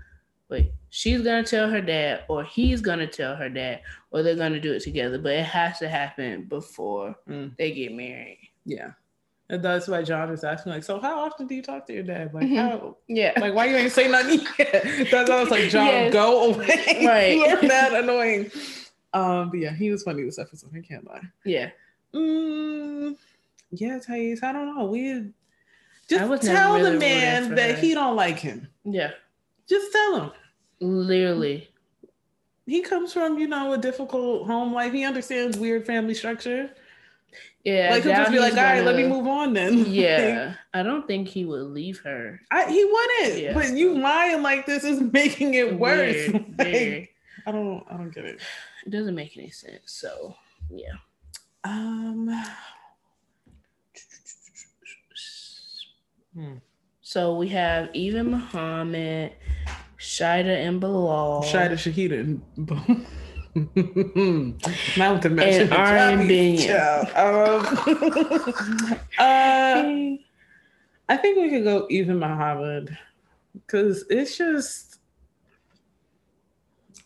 [0.49, 4.59] wait, she's gonna tell her dad, or he's gonna tell her dad, or they're gonna
[4.59, 5.17] do it together.
[5.17, 7.55] But it has to happen before Mm.
[7.57, 8.39] they get married.
[8.65, 8.91] yeah,
[9.49, 12.03] and that's why John is asking like, so how often do you talk to your
[12.03, 12.31] dad?
[12.33, 12.55] Like Mhm.
[12.57, 12.97] how?
[13.07, 13.33] Yeah.
[13.39, 14.83] Like why you ain't say nothing yet?
[15.11, 16.13] That's why I was like, John, Yes.
[16.13, 17.03] go away.
[17.07, 17.35] Right.
[17.35, 18.51] you are that annoying.
[19.13, 20.71] Um, but yeah, he was funny this episode.
[20.75, 21.21] I can't lie.
[21.45, 21.71] yeah.
[22.13, 23.15] Mm,
[23.71, 24.85] yeah, Thais, I don't know.
[24.85, 25.31] We
[26.09, 28.67] just tell really the man that he don't like him.
[28.83, 29.11] Yeah.
[29.67, 30.31] Just tell him.
[30.81, 31.69] Literally.
[32.65, 34.91] He comes from, you know, a difficult home life.
[34.93, 36.69] He understands weird family structure.
[37.63, 37.91] Yeah.
[37.91, 39.85] like he'll just be like, all right, let me move on then.
[39.91, 40.55] Yeah.
[40.73, 42.41] I don't think he would leave her.
[42.51, 43.39] I, he wouldn't.
[43.41, 43.53] Yeah.
[43.53, 46.15] But you lying like this is making it worse.
[46.29, 47.07] Weird, Like, weird.
[47.47, 48.39] I don't I don't get it.
[48.85, 49.81] It doesn't make any sense.
[49.85, 50.35] So
[50.69, 50.93] yeah.
[51.63, 52.43] Um
[56.33, 56.53] hmm.
[57.01, 59.33] So we have Even Muhammad,
[59.99, 63.05] Shida and Bilal, Shida Shaeeda and boom.
[63.53, 65.53] Not with the match.
[65.53, 67.11] And Aryan Biniyam.
[67.17, 70.17] Um, uh,
[71.13, 72.97] I think we could go even Muhammad
[73.53, 74.90] because it's just,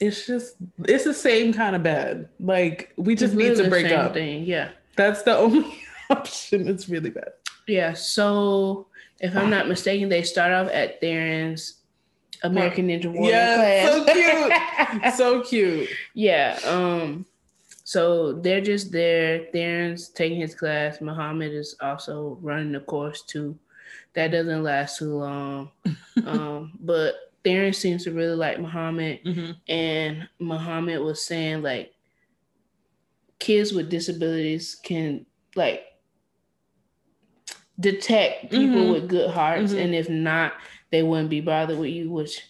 [0.06, 2.30] it's just, it's the same kind of bad.
[2.40, 4.14] Like we just It's need to break up.
[4.14, 4.44] Thing.
[4.46, 4.70] Yeah.
[4.96, 5.74] That's the only
[6.10, 6.68] option.
[6.68, 7.34] It's really bad.
[7.68, 7.94] Yeah.
[7.94, 8.88] So
[9.20, 11.76] if I'm not mistaken, they start off at Theron's
[12.44, 13.94] American Ninja Warrior Yeah, class.
[13.94, 15.14] so cute.
[15.16, 15.90] So cute.
[16.14, 16.60] yeah.
[16.66, 17.26] Um,
[17.84, 19.48] So they're just there.
[19.54, 21.02] Theron's taking his class.
[21.02, 23.58] Muhammad is also running the course too.
[24.14, 25.72] That doesn't last too long.
[26.26, 27.16] um, but
[27.46, 29.52] Theron seems to really like Muhammad, Mm-hmm.
[29.70, 31.94] and Muhammad was saying like
[33.40, 35.84] kids with disabilities can like
[37.80, 38.94] detect people Mhm.
[38.94, 39.84] with good hearts, Mhm.
[39.84, 40.54] and if not,
[40.92, 42.42] they wouldn't be bothered with you, which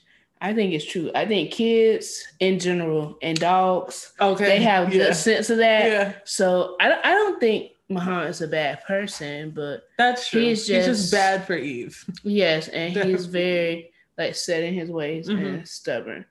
[0.41, 1.09] I think is true.
[1.15, 4.45] I think kids in general and dogs Okay.
[4.45, 5.05] they have yeah.
[5.07, 5.85] good sense of that.
[5.85, 10.41] Yeah, So I, I don't think Muhammad's a bad person, but that's true.
[10.41, 12.03] He's He's just, just- bad for Eve.
[12.23, 15.45] yes, and he's very like set in his ways Mhm.
[15.45, 16.25] and stubborn.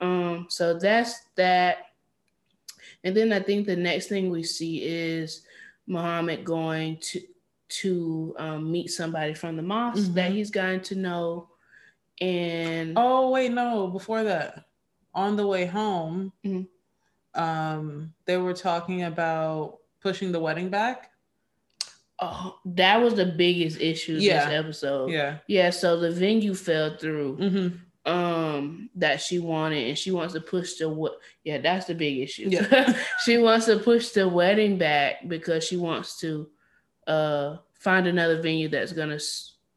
[0.00, 1.86] Um, so that's that.
[3.04, 5.46] And then I think the next thing we see is
[5.86, 7.22] Muhammad going to
[7.68, 10.34] to um, meet somebody from the mosque that Mhm.
[10.34, 11.48] he's gotten to know,
[12.20, 13.86] and Oh wait, no.
[13.86, 14.66] Before that,
[15.14, 16.68] on the way home, Mhm.
[17.34, 21.11] um, they were talking about pushing the wedding back.
[22.22, 24.46] Oh, that was the biggest issue Yeah.
[24.46, 25.10] this episode.
[25.10, 25.38] Yeah.
[25.48, 27.36] Yeah, so the venue fell through.
[27.38, 27.76] Mm-hmm.
[28.12, 32.18] um that she wanted and she wants to push the what yeah that's the big
[32.18, 32.92] issue Yeah.
[33.24, 36.48] she wants to push the wedding back because she wants to
[37.06, 39.20] uh find another venue that's gonna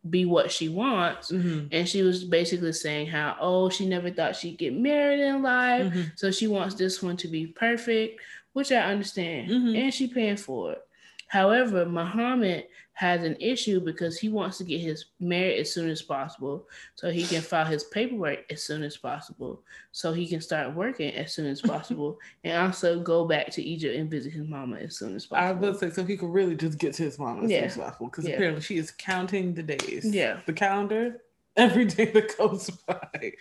[0.10, 1.68] be what she wants Mm-hmm.
[1.72, 5.86] and she was basically saying how oh she never thought she'd get married in life
[5.94, 6.02] Mm-hmm.
[6.16, 8.22] so she wants this one to be perfect
[8.54, 9.78] which i understand Mhm.
[9.84, 10.82] and she paying for it
[11.28, 16.02] however muhammad has an issue because he wants to get his married as soon as
[16.02, 19.62] possible so he can file his paperwork as soon as possible
[19.92, 23.98] so he can start working as soon as possible and also go back to egypt
[23.98, 25.48] and visit his mama as soon as possible.
[25.48, 27.66] I would say so he could really just get to his mama as soon Yeah.
[27.66, 28.36] as possible because Yeah.
[28.36, 30.06] apparently she is counting the days.
[30.06, 30.40] Yeah.
[30.46, 31.22] The calendar
[31.58, 33.34] every day that goes by.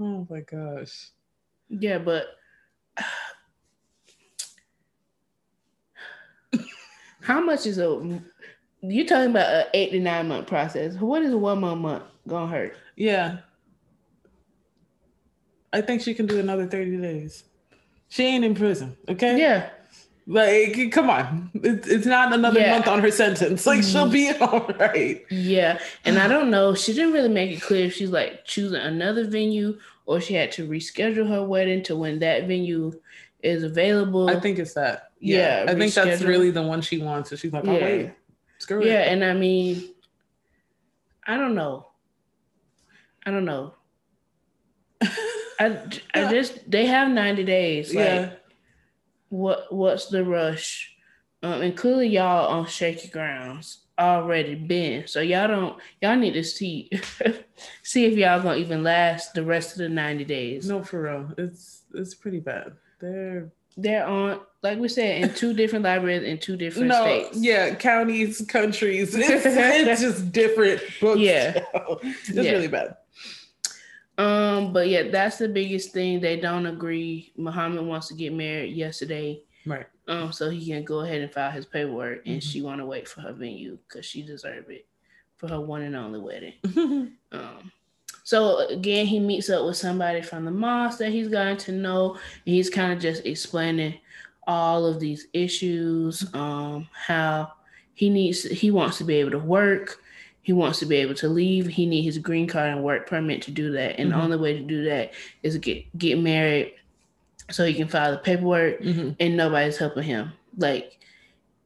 [0.00, 1.10] Oh my gosh.
[1.68, 2.28] yeah but
[7.26, 8.20] how much is a
[8.82, 12.46] you're talking about an eight to nine month process what is one more month gonna
[12.46, 13.38] hurt Yeah.
[15.72, 17.44] I think she can do another 30 days.
[18.08, 19.38] She ain't in prison, okay?
[19.38, 19.68] yeah
[20.26, 21.50] Like, come on.
[21.54, 22.70] It's, it's not another Yeah.
[22.70, 23.66] month on her sentence.
[23.66, 24.12] Like, she'll mm-hmm.
[24.12, 25.24] be all right.
[25.30, 26.74] Yeah, and I don't know.
[26.74, 30.52] She didn't really make it clear if she's like choosing another venue or she had
[30.52, 32.92] to reschedule her wedding to when that venue
[33.42, 34.30] is available.
[34.30, 35.05] I think it's that.
[35.20, 37.30] Yeah, I think that's really the one she wants.
[37.30, 37.84] So she's like, oh, Yeah.
[37.84, 38.12] wait.
[38.58, 39.12] Screw yeah, it.
[39.12, 39.90] and I mean,
[41.26, 41.86] I don't know.
[43.24, 43.74] I don't know.
[45.60, 45.82] I,
[46.14, 47.94] I just they have 90 days.
[47.94, 48.30] Like yeah.
[49.28, 50.94] what what's the rush?
[51.42, 55.06] Um, and clearly y'all on shaky grounds already been.
[55.06, 56.90] So y'all don't y'all need to see
[57.82, 60.68] see if y'all gonna even last the rest of the 90 days.
[60.68, 61.32] No, for real.
[61.36, 62.72] It's it's pretty bad.
[63.00, 67.36] They're They're on like we said in two different libraries in two different no, states.
[67.38, 69.14] yeah, counties, countries.
[69.18, 71.20] It's, it's just different books.
[71.20, 71.62] Yeah.
[72.02, 72.52] it's Yeah.
[72.52, 72.96] really bad.
[74.18, 76.20] Um, but yeah, that's the biggest thing.
[76.20, 77.32] They don't agree.
[77.36, 79.42] Muhammad wants to get married yesterday.
[79.66, 79.86] Right.
[80.08, 82.50] Um, so he can go ahead and file his paperwork, and Mhm.
[82.50, 84.86] she want to wait for her venue because she deserve it
[85.36, 86.54] for her one and only wedding.
[87.32, 87.72] Um,
[88.26, 92.14] so again, he meets up with somebody from the mosque that he's gotten to know.
[92.14, 93.94] And he's kind of just explaining
[94.48, 97.52] all of these issues, um, how
[97.94, 100.00] he needs, he wants to be able to work.
[100.42, 101.68] He wants to be able to leave.
[101.68, 104.00] He need his green card and work permit to do that.
[104.00, 104.22] And the Mhm.
[104.24, 105.12] only way to do that
[105.44, 106.74] is get get married,
[107.52, 108.82] so he can file the paperwork.
[108.82, 109.14] Mhm.
[109.20, 110.32] And nobody's helping him.
[110.58, 110.98] Like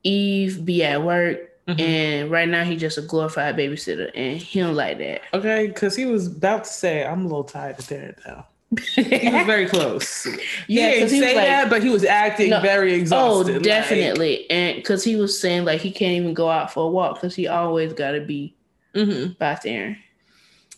[0.05, 1.81] Eve be at work, Mhm.
[1.81, 5.23] and right now he's just a glorified babysitter, and he don't like that.
[5.35, 8.46] Okay, because he was about to say, I'm a little tired of there now.
[8.94, 10.27] He was very close.
[10.68, 12.61] Yeah, he didn't he say like- that, but he was acting No.
[12.61, 13.55] very Oh, exhausted.
[13.55, 14.49] like- definitely.
[14.51, 17.35] and because he was saying like he can't even go out for a walk because
[17.35, 18.55] he always got to be
[18.94, 19.37] Mhm.
[19.38, 19.99] by there.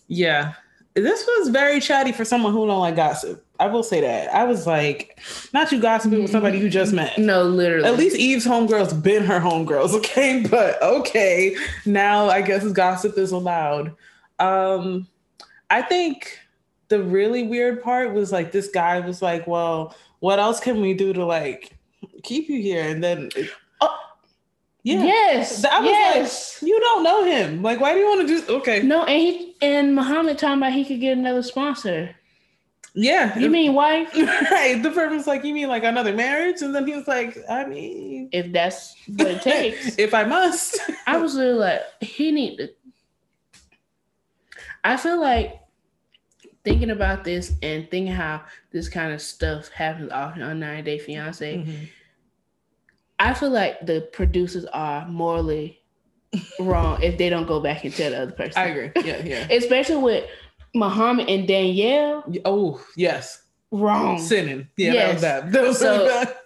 [0.08, 0.54] Yeah.
[0.94, 3.44] This was very chatty for someone who don't like gossip.
[3.62, 4.34] I will say that.
[4.34, 5.20] I was like,
[5.52, 7.16] not you gossiping with somebody you just met.
[7.16, 7.86] No, literally.
[7.86, 10.44] At least Eve's homegirl's been her homegirls, okay?
[10.50, 11.54] But okay,
[11.86, 13.94] now I guess gossip is allowed.
[14.40, 15.06] Um,
[15.70, 16.40] I think
[16.88, 20.92] the really weird part was like this guy was like, Well, what else can we
[20.92, 21.70] do to like
[22.24, 22.82] keep you here?
[22.82, 23.48] And then it,
[23.80, 23.96] oh
[24.82, 25.04] yeah.
[25.04, 25.64] Yes.
[25.64, 26.58] I was yes.
[26.60, 27.62] like, you don't know him.
[27.62, 28.82] Like, why do you want to do okay?
[28.82, 32.16] no, and he and Muhammad talking about he could get another sponsor.
[32.94, 33.38] Yeah.
[33.38, 34.14] You mean wife?
[34.16, 34.80] right.
[34.82, 36.60] The person was like, You mean like another marriage?
[36.62, 39.96] And then he was like, I mean If that's what it takes.
[39.98, 40.78] if I must.
[41.06, 42.68] I was really like, he need to.
[44.84, 45.60] I feel like
[46.64, 50.98] thinking about this and thinking how this kind of stuff happens often on 90 Day
[50.98, 51.56] Fiance.
[51.58, 51.88] Mhm.
[53.18, 55.80] I feel like the producers are morally
[56.58, 58.60] wrong if they don't go back and tell the other person.
[58.60, 58.90] I agree.
[59.04, 59.46] Yeah, yeah.
[59.50, 60.24] Especially with
[60.74, 62.24] Muhammad and Danielle.
[62.44, 63.42] Oh, yes.
[63.70, 64.18] Wrong.
[64.18, 64.68] Sinning.
[64.76, 65.20] Yeah, yes.
[65.20, 65.52] that was bad.
[65.52, 66.36] That was so, bad.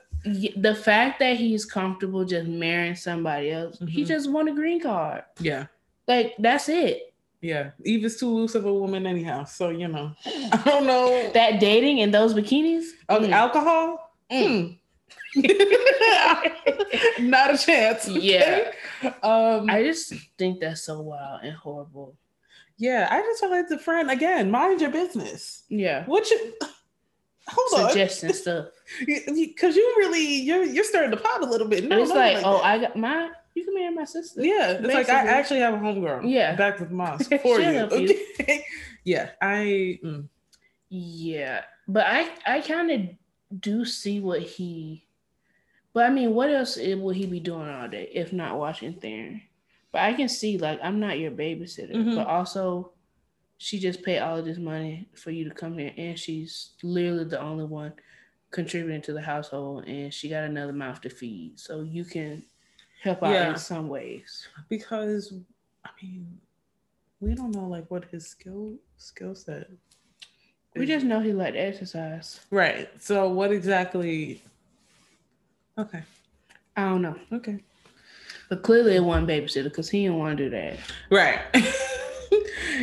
[0.63, 3.87] The fact that he's comfortable just marrying somebody else, mm-hmm.
[3.87, 5.23] he just won a green card.
[5.39, 5.67] Yeah.
[6.09, 7.15] Like that's it.
[7.41, 7.71] Yeah.
[7.85, 9.45] Eva's too loose of a woman anyhow.
[9.45, 10.13] So, you know.
[10.27, 11.31] I don't know.
[11.33, 12.87] That dating and those bikinis?
[13.09, 13.31] Oh, mm.
[13.31, 14.13] alcohol?
[14.31, 14.79] Mm.
[15.35, 15.43] Hmm.
[17.29, 18.09] Not a chance.
[18.09, 18.73] Yeah.
[19.23, 22.17] Um, I just think that's so wild and horrible.
[22.79, 24.51] Yeah, I just like the friend again.
[24.51, 25.65] Mind your business.
[25.69, 26.05] Yeah.
[26.05, 26.53] What you?
[27.49, 28.35] Hold Suggesting on.
[28.35, 28.67] stuff.
[29.07, 31.85] Because you really you're you're starting to pot a little bit.
[31.85, 32.65] No, it's like, like oh, that.
[32.65, 33.31] I got my.
[33.55, 34.45] You can marry my sister.
[34.45, 34.95] Yeah, it's Basically.
[34.95, 36.31] like I actually have a homegirl.
[36.31, 37.89] Yeah, back with mosque for you.
[37.91, 38.65] Okay.
[39.05, 39.99] yeah, I.
[40.05, 40.29] Mm.
[40.91, 45.07] Yeah, but I I kind of do see what he
[45.97, 49.41] but I mean, what else will he be doing all day if not watching Theron?
[49.97, 52.17] But I can see like I'm not your babysitter, mm-hmm.
[52.17, 52.93] but also
[53.57, 57.25] she just paid all of this money for you to come here, and she's literally
[57.25, 57.95] the only one
[58.51, 62.43] contributing to the household, and she got another mouth to feed, so you can
[63.03, 63.49] help out yeah.
[63.49, 64.47] in some ways.
[64.69, 65.33] Because
[65.83, 66.39] I mean,
[67.21, 69.71] we don't know like what his skill skill set.
[70.75, 72.41] We just know he liked exercise.
[72.51, 72.91] Right.
[73.03, 74.43] So what exactly
[75.79, 76.03] Okay.
[76.77, 77.17] I don't know.
[77.33, 77.63] Okay.
[78.49, 80.79] But clearly it wasn't babysitter because he didn't want to do that.
[81.11, 81.41] Right.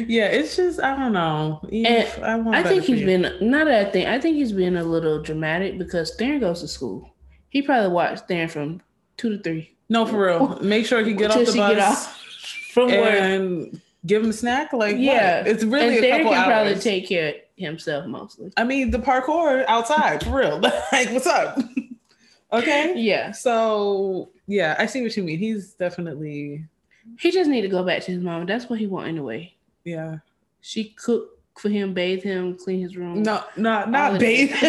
[0.07, 1.61] yeah, it's just I don't know.
[1.71, 4.07] And I, I think he's been not that thing.
[4.07, 7.13] I think he's been a little dramatic because Theron goes to school.
[7.49, 8.81] He probably watched Theron from
[9.17, 9.75] two to three.
[9.89, 10.59] No, for real.
[10.61, 12.17] Make sure he get off the bus off
[12.73, 13.81] from where and work.
[14.05, 14.73] give him a snack.
[14.73, 15.47] Like yeah, what?
[15.47, 16.47] it's really and a couple can hours.
[16.47, 18.51] probably take care of himself mostly.
[18.57, 20.59] I mean, the parkour outside for real.
[20.91, 21.59] like, what's up?
[22.51, 22.93] Okay.
[22.95, 23.31] Yeah.
[23.31, 25.39] So yeah, I see what you mean.
[25.39, 26.65] He's definitely.
[27.19, 28.45] He just need to go back to his mom.
[28.45, 29.53] That's what he want anyway.
[29.83, 30.17] Yeah.
[30.61, 33.23] She cook for him, bathe him, clean his room.
[33.23, 34.51] No, not not bathe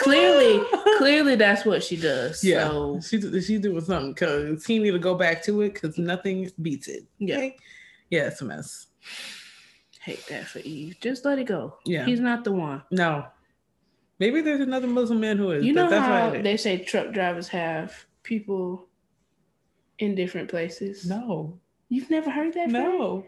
[0.00, 0.64] clearly,
[0.98, 2.42] clearly, that's what she does.
[2.42, 3.00] Yeah, so.
[3.00, 6.88] she she doing something because he need to go back to it because nothing beats
[6.88, 7.04] it.
[7.18, 7.48] Yeah,
[8.10, 8.86] yeah, it's a mess.
[10.00, 10.96] Hate that for Eve.
[11.00, 11.76] Just let it go.
[11.84, 12.82] Yeah, he's not the one.
[12.90, 13.26] No,
[14.18, 15.64] Maybe there's another Muslim man who is.
[15.64, 18.86] You know how they say truck drivers have people
[19.98, 21.06] in different places?
[21.06, 21.58] No.
[21.88, 22.68] You've never heard that?
[22.68, 22.82] Before?
[22.82, 23.26] No.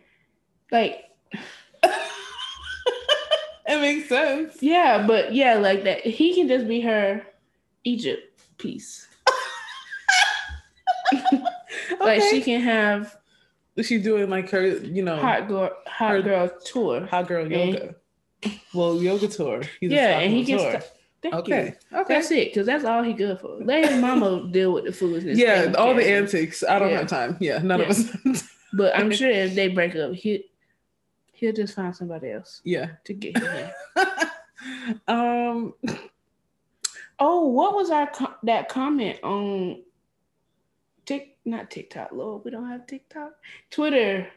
[0.72, 1.05] Like
[3.66, 4.62] it makes sense.
[4.62, 6.01] Yeah, but yeah, like that.
[6.07, 7.22] He can just be her
[7.85, 9.07] Egypt piece.
[12.01, 13.16] like she can have.
[13.83, 17.94] She's doing like her, you know, hot girl, hot her, girl tour, hot girl yoga.
[18.74, 19.62] Well, yoga tour.
[19.81, 20.44] He's yeah, and he.
[20.44, 20.85] St-
[21.20, 21.74] Thank okay.
[21.90, 21.98] You.
[21.98, 22.14] Okay.
[22.14, 23.59] That's it, because that's all he good for.
[23.61, 25.37] Let his mama deal with the foolishness.
[25.37, 26.62] Yeah, all the antics.
[26.62, 26.98] I don't yeah.
[26.98, 27.37] have time.
[27.40, 27.87] Yeah, none yeah.
[27.87, 28.42] of us.
[28.72, 30.44] but I'm sure if they break up, he
[31.33, 32.61] he'll just find somebody else.
[32.64, 33.70] Yeah, to get him.
[35.09, 35.74] um.
[37.20, 38.11] Oh, what was our
[38.44, 39.83] that comment on
[41.05, 41.37] Tik?
[41.44, 42.12] Not TikTok.
[42.12, 43.33] Lord, we don't have TikTok.
[43.70, 44.29] Twitter.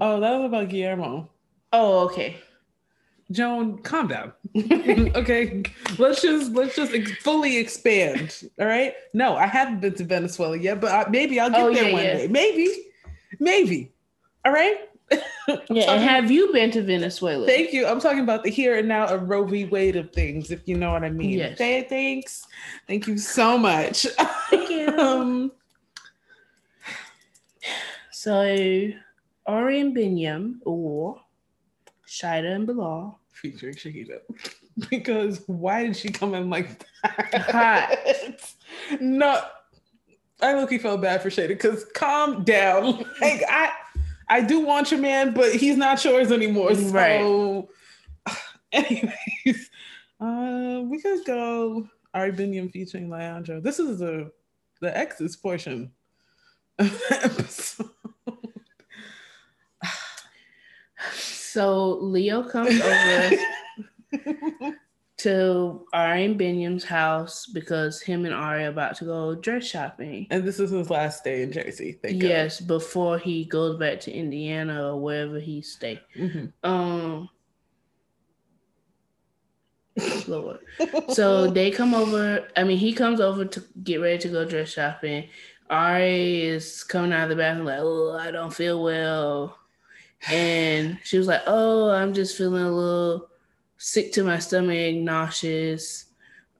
[0.00, 1.30] Oh, that was about Guillermo.
[1.72, 2.38] Oh, okay.
[3.32, 4.32] Joan, calm down.
[4.56, 5.64] okay,
[5.98, 8.48] let's just let's just fully expand.
[8.60, 8.94] All right.
[9.12, 11.92] No, I haven't been to Venezuela yet, but I, maybe I'll get oh, there yeah,
[11.92, 12.16] one yeah.
[12.18, 12.28] day.
[12.28, 12.68] Maybe,
[13.40, 13.92] maybe.
[14.44, 14.76] All right.
[15.10, 15.18] yeah,
[15.92, 17.46] and have you been to Venezuela?
[17.46, 17.86] Thank you.
[17.86, 19.64] I'm talking about the here and now of Roe v.
[19.64, 21.38] Wade of things, if you know what I mean.
[21.38, 21.54] Yes.
[21.54, 22.46] Okay, thanks.
[22.86, 24.06] Thank you so much.
[24.50, 24.88] Thank you.
[24.98, 25.52] um,
[28.12, 28.90] so,
[29.46, 31.20] Ari and Biniyam, or
[32.06, 33.18] Shaeeda and Bilal.
[33.32, 34.20] Featuring Shahida.
[34.90, 37.44] because why did she come in like that?
[37.50, 38.36] Hot.
[39.00, 39.42] no.
[40.40, 43.04] I look felt bad for Shaeeda because calm down.
[43.20, 43.72] like I
[44.28, 46.74] I do want your man, but he's not yours anymore.
[46.74, 47.68] So
[48.26, 48.36] right.
[48.72, 49.70] anyways,
[50.20, 53.60] uh we could go Ari Biniyam featuring Leandro.
[53.60, 54.30] This is the
[54.80, 55.90] the exes portion
[56.78, 57.90] of the episode.
[61.56, 63.30] So Leo comes over
[65.16, 70.26] to Ari and Biniyam's house because him and Ari are about to go dress shopping.
[70.28, 71.98] And this is his last day in Jersey.
[72.02, 72.28] Thank you.
[72.28, 72.68] yes, God.
[72.68, 75.98] before he goes back to Indiana or wherever he stay.
[76.14, 76.70] Mm-hmm.
[76.70, 77.30] Um,
[80.26, 80.58] Lord.
[81.08, 82.48] so they come over.
[82.54, 85.30] I mean, he comes over to get ready to go dress shopping.
[85.70, 89.56] Ari is coming out of the bathroom like, "Oh, I don't feel well."
[90.28, 93.28] And she was like, "Oh, I'm just feeling a little
[93.76, 96.06] sick to my stomach, nauseous."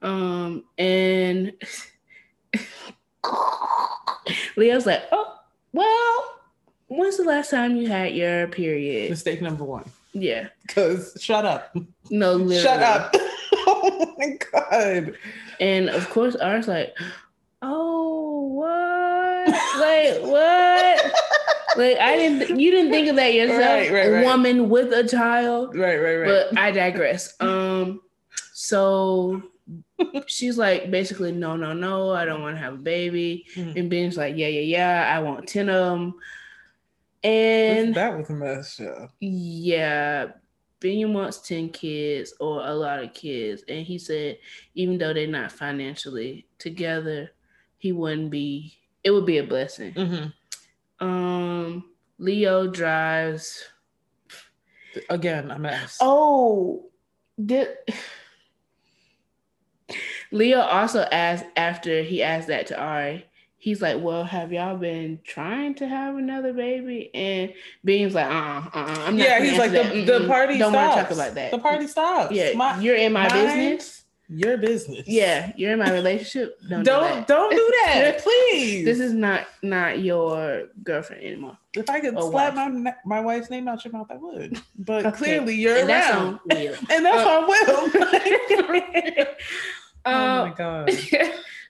[0.02, 1.52] Um, and
[4.56, 5.38] Leo's like, oh,
[5.72, 6.40] well,
[6.88, 9.10] when's the last time you had your period?
[9.10, 9.84] Mistake number one.
[10.12, 10.48] Yeah.
[10.66, 11.76] Because shut up.
[12.10, 12.62] No, literally.
[12.62, 13.14] Shut up.
[13.66, 15.16] oh my god.
[15.60, 16.96] And of course, ours like,
[17.62, 19.48] oh, what?
[19.80, 21.12] like, what?
[21.78, 24.24] like, I didn't, you didn't think of that yourself, Right, right, right.
[24.24, 25.76] woman with a child.
[25.76, 26.46] Right, right, right.
[26.50, 27.34] But I digress.
[27.40, 28.00] Um,
[28.52, 29.42] so
[30.26, 33.46] she's like, basically, no, no, no, I don't want to have a baby.
[33.54, 33.76] Mhm.
[33.76, 36.14] And Ben's like, yeah, yeah, yeah, I want 10 of them.
[37.24, 39.06] And that was a mess, yeah.
[39.20, 40.26] yeah,
[40.80, 43.64] Biniyam wants 10 kids or a lot of kids.
[43.68, 44.38] And he said,
[44.74, 47.32] even though they're not financially together,
[47.78, 49.92] he wouldn't be, it would be a blessing.
[49.94, 50.26] Mm-hmm.
[51.00, 51.84] Um,
[52.18, 53.62] Leo drives.
[55.10, 55.98] Again, a mess.
[56.00, 56.86] Oh,
[57.44, 57.68] did
[60.32, 63.26] Leo also asked after he asked that to Ari,
[63.58, 67.10] he's like, Well, have y'all been trying to have another baby?
[67.14, 67.52] And
[67.84, 70.06] Beam's like, uh uh-uh, uh, I'm not yeah, he's like, the, that.
[70.06, 70.26] the Mm-mm.
[70.28, 71.08] party Don't want stops.
[71.10, 71.50] to talk about that.
[71.52, 72.32] The party stops.
[72.34, 74.02] Yeah, My- you're in my mine- business.
[74.28, 75.06] Your business.
[75.06, 76.58] Yeah, you're in my relationship.
[76.68, 77.94] Don't Don't do that.
[77.94, 78.84] do that, please.
[78.84, 81.56] This is not not your girlfriend anymore.
[81.74, 82.72] if I could or slap wife.
[82.72, 84.60] my my wife's name out your mouth, I would.
[84.78, 85.16] But Okay.
[85.16, 89.36] clearly, you're And around, and that's Uh, on Will.
[90.06, 90.90] oh Um, my god.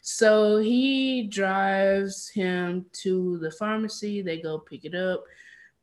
[0.00, 4.22] so he drives him to the pharmacy.
[4.22, 5.24] They go pick it up.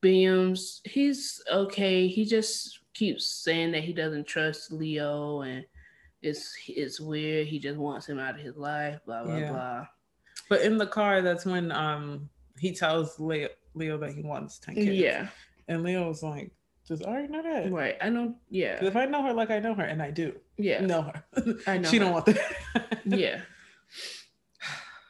[0.01, 2.07] Beams, he's okay.
[2.07, 5.65] He just keeps saying that he doesn't trust Leo and
[6.23, 7.47] it's it's weird.
[7.47, 8.99] He just wants him out of his life.
[9.05, 9.51] Blah blah Yeah.
[9.51, 9.87] blah.
[10.49, 14.75] But in the car, that's when um he tells Leo, Leo that he wants ten
[14.75, 14.89] kids.
[14.91, 15.27] Yeah,
[15.67, 16.51] and Leo was like,
[16.87, 17.71] "Does Ari know that?
[17.71, 17.97] right.
[18.01, 18.35] I know.
[18.49, 21.23] Yeah, If I know her like I know her, and I do yeah, know her,
[21.67, 22.03] I know she her.
[22.05, 22.99] don't want that.
[23.05, 23.41] yeah.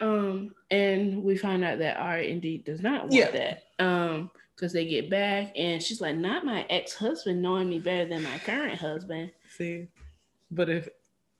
[0.01, 3.31] Um, and we find out that Ari indeed does not want Yeah.
[3.31, 3.63] that.
[3.79, 8.21] Um, because they get back and she's like, not my ex-husband knowing me better than
[8.23, 9.31] my current husband.
[9.57, 9.87] See,
[10.51, 10.87] but if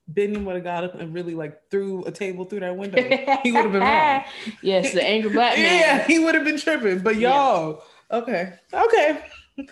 [0.07, 3.01] Benny would have got up and really like threw a table through that window,
[3.43, 4.23] he would have been wrong.
[4.61, 5.79] Yes, the angry black man.
[5.79, 6.99] Yeah, he would have been tripping.
[6.99, 9.23] But y'all, okay, okay.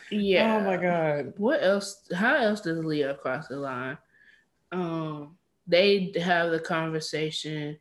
[0.09, 0.57] Yeah.
[0.57, 1.33] Oh my god.
[1.37, 2.07] What else?
[2.13, 3.97] How else does Leah cross the line?
[4.71, 7.77] Um, they have the conversation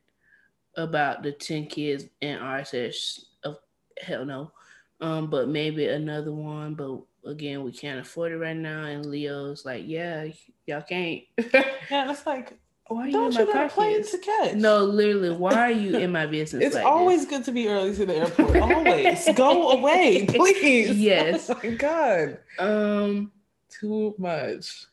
[0.76, 3.59] about the ten kids, and R says, "Oh
[4.01, 4.53] hell no,"
[5.01, 6.74] um, but maybe another one.
[6.74, 8.84] But again, we can't afford it right now.
[8.84, 10.28] And Leo's like, "Yeah,
[10.66, 11.22] y'all can't."
[11.90, 12.58] Yeah, it's like,
[12.88, 14.54] why are you don't in you my got a plane to catch?
[14.54, 16.64] No, literally, why are you in my business?
[16.64, 18.56] It's like always good to be early to the airport.
[18.56, 20.90] Always go away, please.
[20.96, 21.50] Yes.
[21.50, 22.38] Oh my god.
[22.58, 23.32] Um,
[23.68, 24.86] Too much.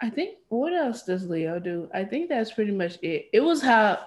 [0.00, 1.88] I think what else does Leo do?
[1.94, 3.28] I think that's pretty much it.
[3.32, 3.98] It was how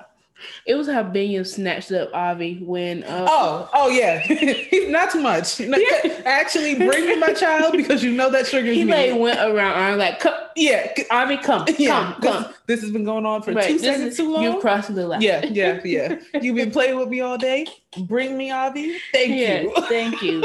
[0.66, 4.22] it was how Biniyam snatched up Avi when uh Oh, oh yeah.
[4.89, 5.60] Not too much.
[5.60, 5.78] No,
[6.26, 9.98] Actually, bring me my child because you know that triggers he like went around I'm
[9.98, 12.14] like come yeah, Avi come yeah.
[12.14, 14.32] come This, come this has been going on for Right, two this seconds is- too
[14.32, 14.44] long.
[14.44, 15.22] You've crossed the line.
[15.22, 16.20] yeah, yeah, yeah.
[16.41, 17.66] You've been playing with me all day.
[18.06, 18.98] Bring me Avi.
[19.12, 19.74] Thank Yeah, you.
[19.89, 20.41] thank you.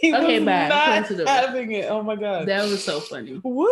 [0.00, 0.68] he Okay, was bye.
[0.68, 1.86] not having it.
[1.90, 2.46] Oh my god.
[2.48, 3.40] That was so funny.
[3.44, 3.68] Woo.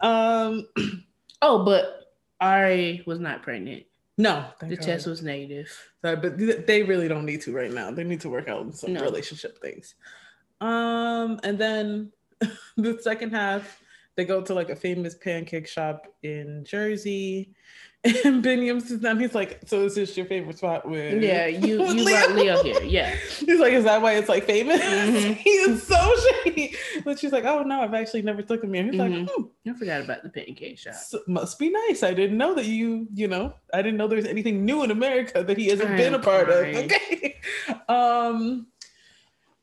[0.00, 0.66] um.
[1.46, 2.03] Oh, but
[2.40, 3.84] Ari was not pregnant.
[4.16, 4.84] No, thank The God.
[4.86, 5.68] test was negative.
[6.02, 7.90] Sorry, but th- they really don't need to right now.
[7.90, 9.00] They need to work out some No.
[9.02, 9.94] relationship things.
[10.60, 12.12] Um, and then
[12.76, 13.82] the second half,
[14.16, 17.54] they go to like a famous pancake shop in Jersey.
[18.04, 19.18] And Biniyam sits down.
[19.18, 22.62] He's like, "So is this your favorite spot?" With Yeah, you with you brought Leo
[22.62, 22.82] here.
[22.82, 23.14] Yeah.
[23.38, 25.36] He's like, "Is that why it's like famous?" Mhm.
[25.46, 26.76] he is so shady.
[27.04, 28.98] But she's like, "Oh no, I've actually never took him here." He's Mhm.
[29.26, 30.92] like, hmm, I forgot about the pancake shop.
[30.92, 32.02] S- must be nice.
[32.02, 35.42] I didn't know that you, you know, I didn't know there's anything new in America
[35.42, 36.76] that he hasn't I been a part crying.
[36.76, 36.84] of.
[36.84, 37.36] Okay.
[37.88, 38.66] Um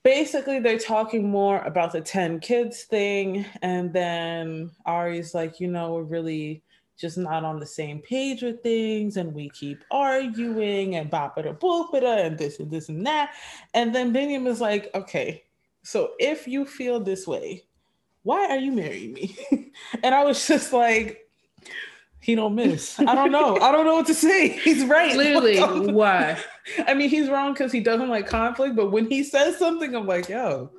[0.04, 5.94] basically they're talking more about the 10 kids thing and then Ari's like, you know,
[5.94, 6.64] we're really
[7.02, 12.26] just not on the same page with things and we keep arguing and bopita boopita
[12.26, 13.34] and this and this and that.
[13.74, 15.44] And then Benjamin is like, okay,
[15.82, 17.64] so if you feel this way,
[18.22, 19.36] why are you marrying me?
[20.04, 21.28] and I was just like,
[22.20, 23.00] he don't miss.
[23.00, 23.58] I don't know.
[23.58, 24.50] I don't know what to say.
[24.64, 25.18] He's right.
[25.18, 25.60] Literally,
[25.92, 26.38] why?
[26.86, 30.06] I mean, he's wrong because he doesn't like conflict, but when he says something, I'm
[30.06, 30.70] like, yo,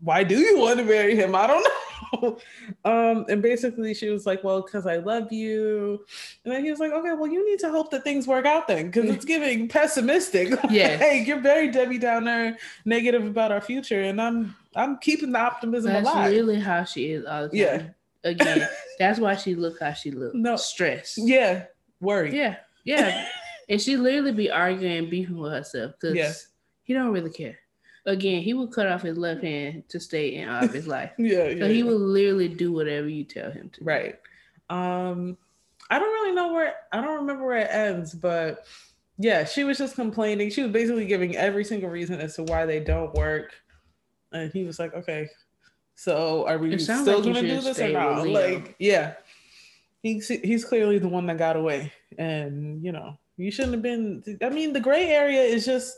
[0.00, 1.34] why do you want to marry him?
[1.34, 1.70] I don't know.
[2.84, 6.04] Um, and basically she was like, Well, because I love you.
[6.44, 8.68] And then he was like, Okay, well, you need to hope that things work out
[8.68, 10.48] then, because it's giving pessimistic.
[10.70, 11.00] Yes.
[11.00, 15.92] hey, you're very Debbie Downer, negative about our future, and I'm I'm keeping the optimism
[15.92, 16.30] That's alive.
[16.30, 17.56] really how she is all the time.
[17.56, 18.30] Yeah.
[18.30, 20.34] again, that's why she look how she look.
[20.34, 20.56] No.
[20.56, 21.16] stress.
[21.18, 21.64] Yeah,
[22.00, 22.36] worry.
[22.36, 23.26] Yeah, yeah.
[23.68, 26.32] and she literally be arguing, beefing with herself because Yeah.
[26.84, 27.58] he don't really care.
[28.06, 31.12] Again, he would cut off his left hand to stay in Aubrey's life.
[31.18, 31.60] yeah, yeah.
[31.60, 33.84] So he would literally do whatever you tell him to.
[33.84, 34.18] Right.
[34.70, 35.36] Um,
[35.90, 38.66] I don't really know where I don't remember where it ends, but
[39.18, 40.50] yeah, she was just complaining.
[40.50, 43.54] She was basically giving every single reason as to why they don't work.
[44.32, 45.28] And he was like, Okay,
[45.94, 48.28] so are we still like gonna do this or not?
[48.28, 49.14] Like, yeah.
[50.02, 51.92] He's he's clearly the one that got away.
[52.18, 55.96] And you know, you shouldn't have been I mean, the gray area is just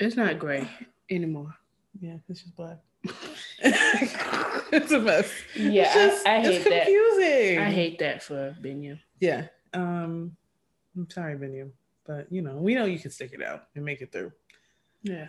[0.00, 0.68] It's not gray
[1.10, 1.54] anymore.
[2.00, 2.78] yeah, it's just black.
[3.62, 5.30] it's a mess.
[5.56, 6.84] Yeah, It's just- I, I hate it's that.
[6.86, 7.58] confusing.
[7.58, 8.98] I hate that for Biniyam.
[9.20, 9.46] Yeah.
[9.72, 10.36] Um,
[10.96, 11.70] I'm sorry, Biniyam,
[12.06, 14.32] but you know, we know you can stick it out and make it through.
[15.02, 15.26] Yeah.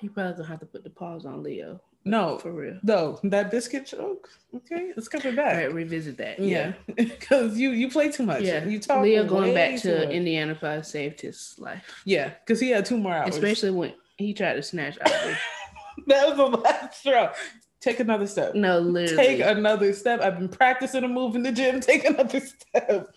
[0.00, 2.78] He probably gonna have to put the pause on Leo No, for real.
[2.82, 4.28] no, that biscuit joke.
[4.54, 5.56] Okay, coming All back.
[5.56, 6.38] right, revisit that.
[6.40, 8.42] Yeah, because you you play too much.
[8.42, 8.64] Yeah.
[8.64, 9.02] you talk.
[9.02, 10.08] Leo going back to much.
[10.10, 12.02] Indiana probably saved his life.
[12.04, 13.34] Yeah, because he had two more hours.
[13.34, 15.36] Especially when he tried to snatch Aubrey.
[16.06, 17.32] that was the last straw.
[17.80, 18.54] Take another step.
[18.54, 19.16] No, literally.
[19.26, 20.22] Take another step.
[20.22, 21.80] I've been practicing a move in the gym.
[21.82, 23.08] Take another step.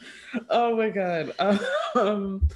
[0.49, 1.33] Oh my god.
[1.95, 2.47] Um,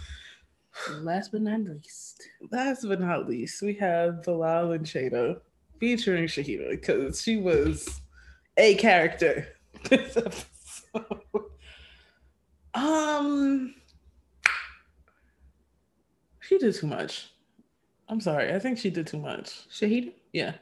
[1.01, 2.21] Last but not least.
[2.51, 5.39] last but not least, we have Bilal and Shaeeda
[5.79, 8.01] featuring Shahida because she was
[8.57, 9.47] a character
[9.89, 11.43] this episode.
[12.73, 13.75] Um,
[16.39, 17.30] she did too much.
[18.11, 18.53] I'm sorry.
[18.53, 19.67] I think she did too much.
[19.69, 20.11] Shahida?
[20.33, 20.55] Yeah.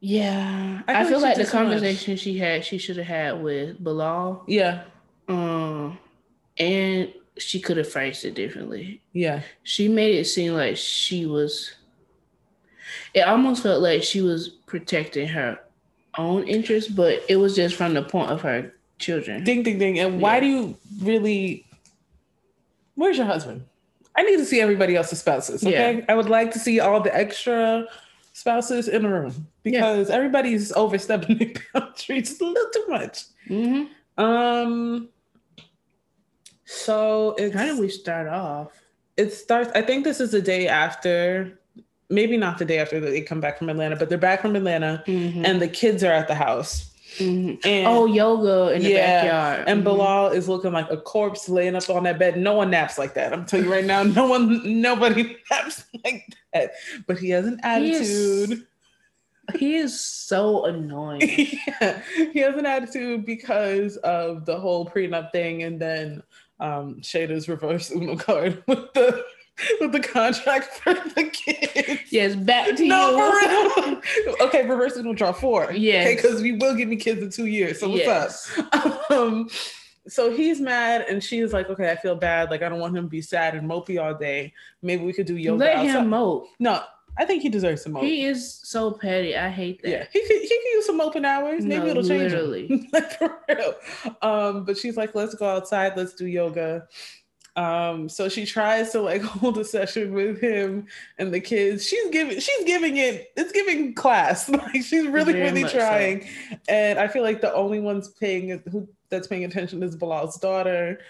[0.00, 0.82] Yeah.
[0.88, 1.70] I I, feel like like the too much.
[1.70, 4.42] conversation she had, she should have had with Bilal.
[4.48, 4.82] Yeah.
[5.28, 5.96] Um,
[6.58, 9.00] and she could have phrased it differently.
[9.12, 9.42] Yeah.
[9.62, 11.72] She made it seem like she was.
[13.14, 15.60] It almost felt like she was protecting her
[16.18, 19.44] own interests, but it was just from the point of her children.
[19.44, 20.00] Ding, ding, ding.
[20.00, 21.64] And why do you really?
[22.96, 23.64] Where's your husband?
[24.16, 25.64] I need to see everybody else's spouses.
[25.64, 26.04] Okay, Yeah.
[26.08, 27.86] I would like to see all the extra
[28.34, 33.24] spouses in the room because everybody's overstepping their boundaries a little too much.
[33.48, 33.82] hmm
[34.18, 35.08] Um.
[36.64, 38.68] So it's How did we start off?
[39.16, 39.70] it starts.
[39.74, 41.58] I think this is the day after.
[42.08, 45.02] Maybe not the day after they come back from Atlanta, but they're back from Atlanta,
[45.06, 45.46] Mhm.
[45.46, 46.90] and the kids are at the house.
[47.18, 47.64] Mhm.
[47.64, 49.64] And Oh, yoga in the backyard.
[49.66, 49.84] And Mhm.
[49.84, 52.36] Bilal is looking like a corpse laying up on that bed.
[52.38, 53.32] No one naps like that.
[53.32, 56.72] I'm telling you right now, no one, nobody naps like that.
[57.06, 58.66] But he has an He is- attitude.
[59.56, 61.20] He is so annoying.
[61.80, 62.00] yeah,
[62.32, 66.22] he has an attitude because of the whole prenup thing, and then
[66.60, 69.24] um Shaeeda's reverse Uno card with the
[69.80, 72.00] with the contract for the kids.
[72.10, 74.02] yes, back to No, you.
[74.24, 74.36] for real.
[74.48, 75.72] okay, reverse Uno draw four.
[75.72, 76.06] Yes.
[76.06, 77.80] Okay, because we will give me kids in two years.
[77.80, 79.02] So what's up?
[79.10, 79.48] Um
[80.08, 83.04] so he's mad and she's like okay i feel bad like i don't want him
[83.04, 86.00] to be sad and mopey all day maybe we could do yoga Let outside.
[86.00, 86.48] him mope.
[86.58, 86.82] no
[87.18, 89.36] i think he deserves some mope He is so petty.
[89.36, 89.88] I hate that.
[89.88, 92.66] yeah he could he could use some open hours maybe No, it'll change literally.
[92.66, 92.86] him.
[92.92, 93.74] like for real
[94.22, 96.88] um but she's like let's go outside let's do yoga
[97.56, 100.86] um so she tries to like hold a session with him
[101.18, 105.44] and the kids she's giving she's giving it it's giving class like she's really Very
[105.44, 105.78] really much so.
[105.78, 106.26] trying
[106.68, 111.00] and i feel like the only ones paying who that's paying attention is bilal's daughter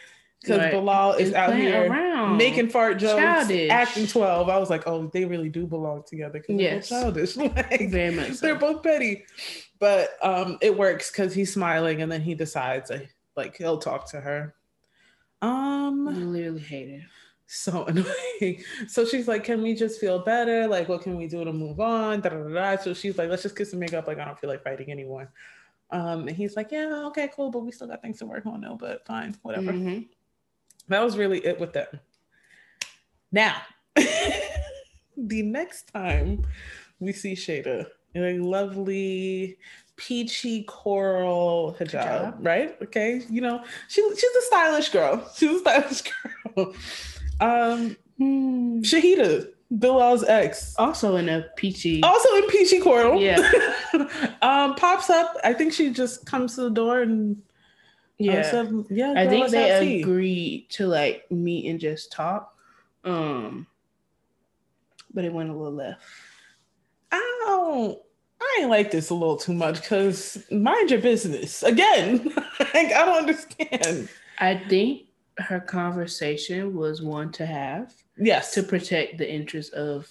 [0.40, 0.72] because Right.
[0.72, 2.36] bilal is out here around.
[2.36, 3.70] making fart jokes Childish.
[3.70, 6.88] acting 12 i was like oh they really do belong together because Yes.
[6.88, 7.36] they're both childish
[7.70, 8.40] like very much.
[8.40, 9.24] they're both petty
[9.78, 12.90] but um it works because he's smiling and then he decides
[13.36, 14.52] like he'll talk to her
[15.42, 17.02] I um literally hate it.
[17.46, 18.62] so annoying.
[18.88, 20.66] So she's like can we just feel better?
[20.68, 22.20] Like what can we do to move on?
[22.20, 24.06] Da, da, da, so she's like let's just kiss and make up.
[24.06, 25.30] Like i don't feel like fighting anymore
[25.90, 28.62] um and he's like yeah okay cool but we still got things to work on
[28.62, 29.72] though but fine whatever.
[29.72, 30.06] Mhm.
[30.88, 31.88] that was really it with them.
[33.30, 33.60] Now
[33.96, 36.46] the next time
[37.00, 39.58] we see shada in a lovely
[39.96, 42.34] peachy coral hijab, Hijab.
[42.44, 42.76] right?
[42.82, 45.30] Okay, you know she she's a stylish girl.
[45.36, 46.02] She's a stylish
[46.56, 46.74] girl.
[47.40, 48.80] Um, Hmm.
[48.82, 52.02] Shahida, Bilal's ex, Also in a peachy.
[52.02, 53.20] also in peachy coral.
[53.20, 53.38] Yeah.
[54.42, 55.34] um, pops up.
[55.42, 57.40] I think she just comes to the door and uh,
[58.18, 58.42] yeah.
[58.42, 59.14] said, yeah.
[59.16, 62.54] I think they agreed to like meet and just talk.
[63.02, 63.66] Um,
[65.12, 66.00] but it went a little left.
[67.10, 67.98] I don't.
[68.42, 71.62] I ain't like this a little too much because mind your business.
[71.62, 74.08] Again, like, I don't understand.
[74.38, 75.02] I think
[75.38, 78.52] her conversation was one to have Yes.
[78.54, 80.08] to protect the interests of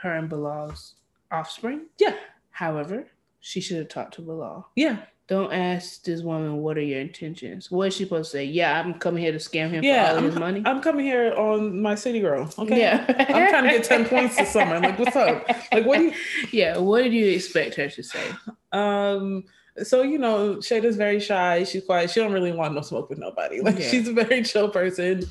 [0.00, 0.94] her and Bilal's
[1.32, 1.86] offspring.
[1.98, 2.14] Yeah.
[2.50, 3.06] However,
[3.40, 4.68] she should have talked to Bilal.
[4.76, 4.98] Yeah.
[5.30, 7.70] Don't ask this woman what are your intentions.
[7.70, 8.44] What is she supposed to say?
[8.46, 10.62] Yeah, I'm coming here to scam him Yeah, for all I'm, his money.
[10.66, 12.52] I'm coming here on my city girl.
[12.58, 12.80] Okay.
[12.80, 14.80] Yeah, I'm trying to get 10 points this summer.
[14.80, 15.46] Like, what's up?
[15.72, 16.12] Like, what do you
[16.52, 18.24] Yeah, what did you expect her to say?
[18.72, 19.44] Um,
[19.84, 21.62] so you know, Shaeeda's very shy.
[21.62, 22.10] She's quiet.
[22.10, 23.60] She don't really want no smoke with nobody.
[23.62, 23.88] Like Yeah.
[23.88, 25.22] she's a very chill person.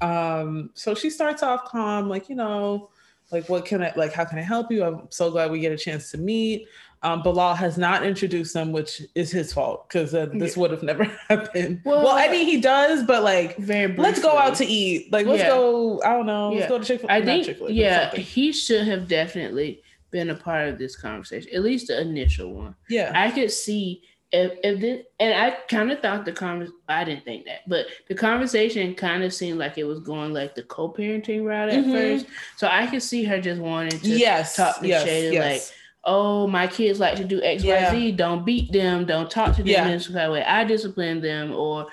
[0.00, 2.90] Um, so she starts off calm, like you know,
[3.32, 4.12] like what can I like?
[4.12, 4.84] How can I help you?
[4.84, 6.68] I'm so glad we get a chance to meet.
[7.02, 10.82] Um, Bilal has not introduced them, which is his fault because uh, this would have
[10.92, 11.80] never happened.
[11.84, 13.96] Well, Well- I mean, he does, but like, Very.
[13.96, 15.10] let's go out to eat.
[15.10, 15.48] Like, let's Yeah.
[15.48, 16.02] go.
[16.02, 16.50] I don't know.
[16.50, 16.68] Let's Yeah.
[16.68, 17.12] go to Chick Fil A.
[17.14, 21.86] I think, yeah, he should have definitely been a part of this conversation, at least
[21.86, 22.74] the initial one.
[22.90, 27.04] yeah, I could see if, if this, and I kind of thought the convers, I
[27.04, 30.62] didn't think that, but the conversation kind of seemed like it was going like the
[30.64, 31.92] co-parenting route at Mhm.
[31.92, 32.26] first.
[32.56, 35.72] So I could see her just wanting to yes, talk to yes, Shaeeda, yes.
[36.04, 38.12] Oh, my kids like to do X, Y, Z.
[38.12, 39.04] Don't beat them.
[39.06, 39.84] Don't talk to them Yeah.
[39.86, 40.42] in this way.
[40.42, 41.52] I discipline them.
[41.52, 41.86] Or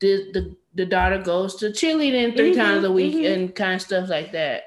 [0.00, 3.32] the the, the daughter goes to cheerleading 3 Mhm, times a week mhm.
[3.32, 4.64] and kind of stuff like that.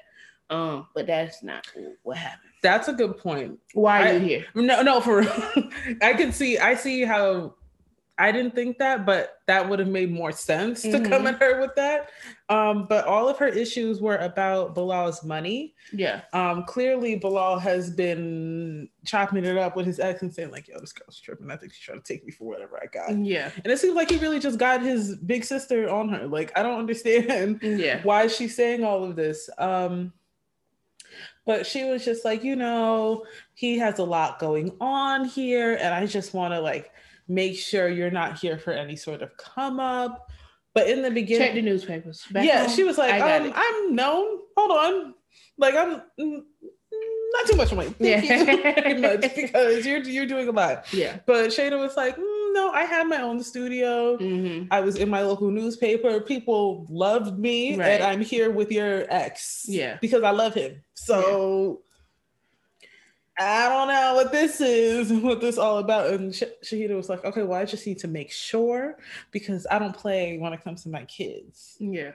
[0.50, 1.68] Um, but that's not
[2.04, 2.50] what happened.
[2.64, 3.60] That's a good point.
[3.74, 4.46] Why are I- you here?
[4.56, 5.32] No, no, for real.
[6.02, 7.54] I can see, I see how
[8.20, 11.34] I didn't think that, but that would have made more sense to come Mhm.
[11.34, 12.10] at her with that.
[12.50, 15.74] Um, but all of her issues were about Bilal's money.
[15.94, 16.22] Yeah.
[16.34, 20.80] Um, clearly, Bilal has been chopping it up with his ex and saying, like, yo,
[20.80, 21.50] this girl's tripping.
[21.50, 23.18] I think she's trying to take me for whatever I got.
[23.26, 23.52] Yeah.
[23.64, 26.28] And it seems like he really just got his big sister on her.
[26.28, 28.02] Like, I don't understand Yeah.
[28.04, 29.50] why she's saying all of this.
[29.58, 30.12] Um,
[31.46, 35.94] but she was just like, you know, he has a lot going on here, and
[35.96, 36.92] I just want to like
[37.30, 40.30] make sure you're not here for any sort of come up.
[40.74, 42.26] But in the beginning, Check the newspapers.
[42.32, 44.40] Back yeah, home, she was like, um, I'm known.
[44.58, 45.14] Hold on,
[45.58, 46.42] like I'm mm,
[47.34, 47.90] not too much money.
[47.90, 48.90] Thank Yeah.
[48.90, 50.92] you much because you're you're doing a lot.
[50.94, 51.20] Yeah.
[51.26, 54.18] But Shaeeda was like, mm, no, I had my own studio.
[54.18, 56.20] hmm I was in my local newspaper.
[56.22, 57.88] People loved me, Right.
[57.90, 59.66] and I'm here with your ex.
[59.68, 59.98] Yeah.
[60.02, 60.84] because I love him.
[60.94, 61.82] So
[63.40, 66.08] I don't know what this is, what this all about.
[66.14, 68.98] And Sh- Shahida was like, okay, well, I just need to make sure
[69.32, 72.12] because I don't play when it comes to my kids Yeah.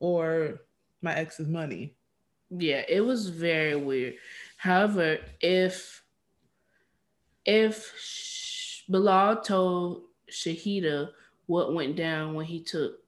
[0.00, 0.62] or
[1.00, 1.94] my ex's money.
[2.50, 4.14] Yeah, it was very weird.
[4.56, 6.02] However, if
[7.44, 11.10] if Sh- Bilal told Shahida
[11.46, 12.98] what went down when he took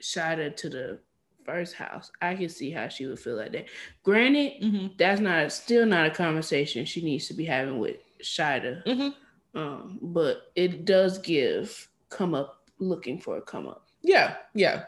[0.00, 0.98] Shaeeda to the
[1.44, 3.66] first house, I can see how she would feel like that.
[4.02, 4.86] Granted, Mm-hmm.
[4.98, 8.84] that's not still not a conversation she needs to be having with Shaeeda.
[8.86, 9.58] Mm-hmm.
[9.58, 13.86] Um, but it does give come up looking for a come up.
[14.02, 14.84] Yeah, yeah.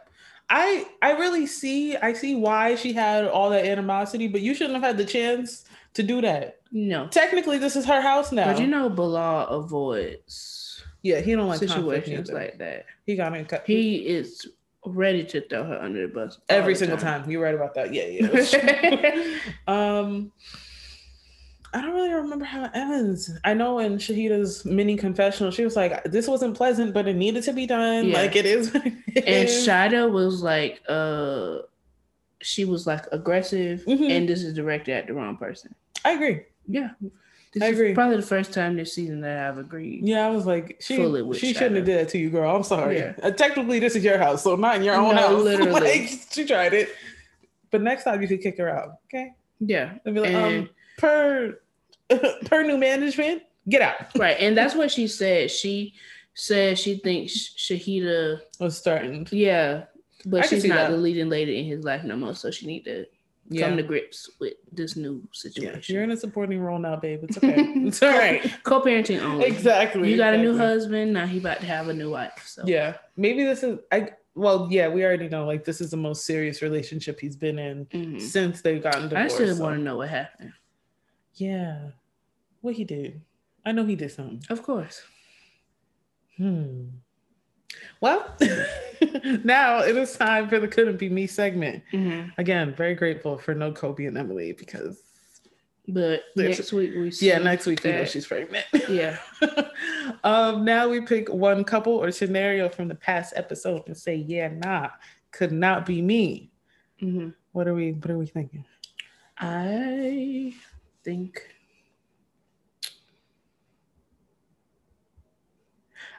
[0.48, 4.74] I I really see I see why she had all that animosity, but you shouldn't
[4.74, 6.60] have had the chance to do that.
[6.72, 7.08] No.
[7.08, 8.52] Technically, this is her house now.
[8.52, 12.86] But you know Bilal avoids yeah, he don't like situations like that.
[13.04, 13.62] he got in cut.
[13.66, 14.46] He is
[14.86, 17.28] ready to throw her under the bus every the single time.
[17.30, 17.92] You're right about that.
[17.92, 19.38] Yeah, yeah.
[19.68, 20.32] um,
[21.74, 23.30] I don't really remember how it ends.
[23.44, 27.42] I know in Shahida's mini confessional, she was like, "This wasn't pleasant, but it needed
[27.44, 28.06] to be done.
[28.06, 28.18] Yeah.
[28.22, 28.84] Like it is." it
[29.26, 31.58] and is." Shaeeda was like, uh,
[32.40, 34.10] she was like aggressive, Mhm.
[34.10, 35.74] and this is directed at the wrong person.
[36.04, 36.42] I agree.
[36.66, 36.90] Yeah,
[37.56, 37.94] this I agree.
[37.94, 40.04] probably the first time this season that I've agreed.
[40.06, 40.96] Yeah, I was like, she
[41.34, 42.54] she shouldn't have did that to you, girl.
[42.54, 42.98] I'm sorry.
[42.98, 43.14] Yeah.
[43.22, 45.42] Uh, technically, this is your house, so not in your own No, house.
[45.42, 45.72] literally.
[45.80, 46.90] like she tried it,
[47.70, 48.98] but next time you could kick her out.
[49.06, 51.58] Okay, Yeah, and be like, um, per
[52.44, 53.96] per new management, get out.
[54.16, 55.50] right, and that's what she said.
[55.50, 55.94] She
[56.34, 59.26] said she thinks Shahida, Was starting.
[59.30, 59.84] yeah,
[60.26, 60.90] but can she's not that.
[60.90, 62.34] the leading lady in his life no more.
[62.34, 63.06] So she need to
[63.48, 63.68] Yeah.
[63.68, 65.94] come to grips with this new Yeah, situation.
[65.94, 67.20] you're in a supporting role now, babe.
[67.24, 67.54] It's okay.
[67.86, 68.42] it's all right.
[68.64, 69.44] Co-parenting only.
[69.46, 70.10] Exactly.
[70.10, 71.12] You got a new husband.
[71.12, 72.42] Now he about to have a new wife.
[72.46, 73.78] So Yeah, maybe this is.
[73.92, 75.46] I well, yeah, we already know.
[75.46, 78.20] Like this is the most serious relationship he's been in Mhm.
[78.20, 79.34] since they've gotten I divorced.
[79.36, 80.52] still so- want to know what happened.
[81.34, 81.90] Yeah,
[82.60, 83.20] what he did.
[83.64, 84.42] I know he did something.
[84.50, 85.02] Of course.
[86.36, 86.86] Hmm.
[88.00, 88.26] Well,
[89.44, 91.82] now it is time for the couldn't be me segment.
[91.92, 92.32] Mhm.
[92.38, 95.02] Again, very grateful for no Kobe and Emily because
[95.88, 98.66] But next week we see yeah, next week we know she's pregnant.
[98.88, 99.18] yeah.
[100.24, 104.48] um, now we pick one couple or scenario from the past episode and say, yeah,
[104.48, 104.88] nah,
[105.30, 106.50] could not be me.
[107.00, 107.34] Mhm.
[107.52, 108.64] What are we what are we thinking?
[109.38, 110.54] I
[111.04, 111.40] think.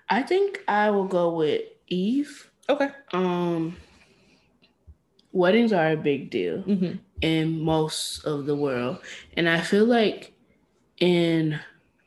[0.10, 2.50] I think I will go with Eve.
[2.70, 2.90] Okay.
[3.14, 3.78] Um,
[5.32, 6.64] weddings are a big deal.
[6.64, 6.98] Mm-hmm.
[7.22, 9.00] in most of the world.
[9.36, 10.34] And I feel like
[11.00, 11.60] in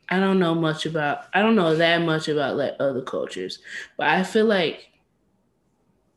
[0.09, 3.59] I don't know much about I don't know that much about like other cultures,
[3.97, 4.90] but I feel like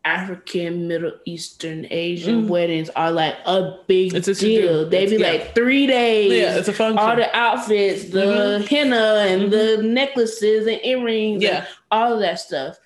[0.04, 2.48] African, Middle Eastern, Asian Mm.
[2.48, 4.88] weddings are like a big It's a deal.
[4.88, 5.28] They be yeah.
[5.30, 6.32] like three days.
[6.32, 6.98] Yeah, it's a function.
[6.98, 11.58] all the outfits, the henna and the necklaces and earrings, Yeah.
[11.58, 12.78] and all of that stuff.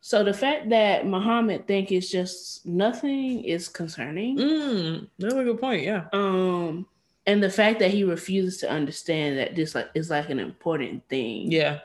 [0.00, 4.36] So the fact that Muhammad think it's just nothing is concerning.
[4.36, 5.84] Mm, that's a good point.
[5.84, 6.06] Yeah.
[6.12, 6.86] Um,
[7.26, 11.08] and the fact that he refuses to understand that this like is like an important
[11.08, 11.78] thing, Yeah.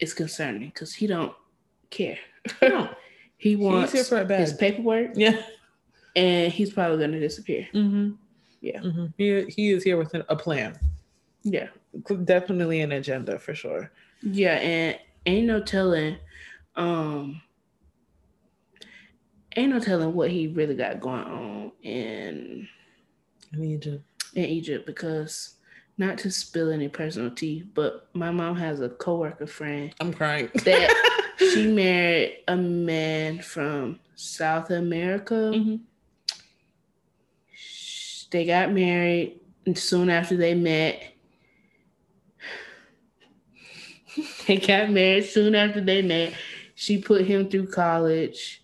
[0.00, 1.34] is concerning because he don't
[1.90, 2.18] care.
[2.62, 2.88] No.
[3.42, 5.42] He wants here for a his paperwork, Yeah.
[6.14, 7.66] and he's probably gonna disappear.
[7.74, 8.12] Mm-hmm.
[8.60, 8.80] Yeah.
[8.80, 10.78] hmm He, he is here with a plan.
[11.42, 11.68] Yeah,
[12.24, 13.90] Definitely an agenda for sure.
[14.22, 16.16] yeah, and ain't no telling,
[16.76, 17.42] um,
[19.56, 22.68] ain't no telling what he really got going on in
[23.52, 24.02] I need you.
[24.34, 25.54] in Egypt because.
[25.98, 30.50] Not to spill any personal tea, but my mom has a coworker friend I'm crying.
[30.64, 35.34] that she married a man from South America.
[35.54, 35.80] Mhm.
[38.30, 41.12] They got married, and soon after they met,
[44.46, 45.24] they got married.
[45.26, 46.32] Soon after they met,
[46.74, 48.62] she put him through college.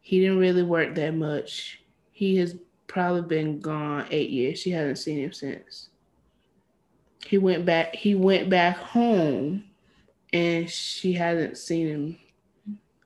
[0.00, 1.80] He didn't really work that much.
[2.12, 4.58] He has probably been gone eight years.
[4.58, 5.90] She hasn't seen him since.
[7.26, 7.94] He went back.
[7.94, 9.64] He went back home,
[10.32, 12.18] and she hasn't seen him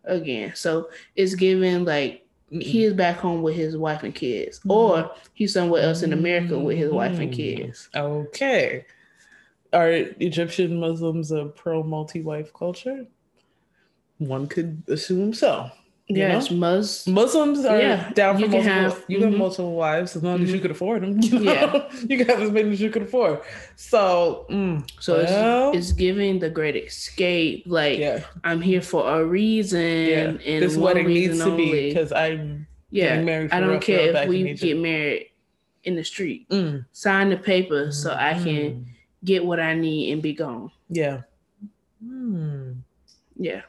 [0.04, 0.52] again.
[0.54, 4.70] So it's given like he is back home with his wife and kids, Mhm.
[4.70, 7.36] or he's somewhere else in America with his wife and Mhm.
[7.36, 7.88] kids.
[7.96, 8.84] Okay.
[9.72, 13.06] Are Egyptian Muslims a pro multi wife culture?
[14.18, 15.70] One could assume so.
[16.12, 16.56] You Yes, know?
[16.58, 17.06] Mus.
[17.08, 18.72] Muslims are Yeah, down for you multiple.
[18.72, 20.62] have- you can have multiple wives as long as you Mhm.
[20.62, 21.20] could afford them.
[21.22, 21.52] You know?
[21.52, 21.90] Yeah.
[22.08, 23.40] you can have as many as you could afford.
[23.76, 27.64] So, mm, So well, it's, it's giving the great escape.
[27.66, 30.18] Like yeah, I'm here for a reason, yeah.
[30.46, 31.88] and this wedding reason needs to be only.
[31.88, 32.66] because I'm.
[32.90, 35.30] yeah, married for I don't real care if we get married
[35.84, 36.48] in the street.
[36.50, 38.84] Mm, Sign the paper so I can mm,
[39.24, 40.70] get what I need and be gone.
[40.90, 41.22] Yeah.
[42.04, 42.82] Mm,
[43.38, 43.62] Yeah.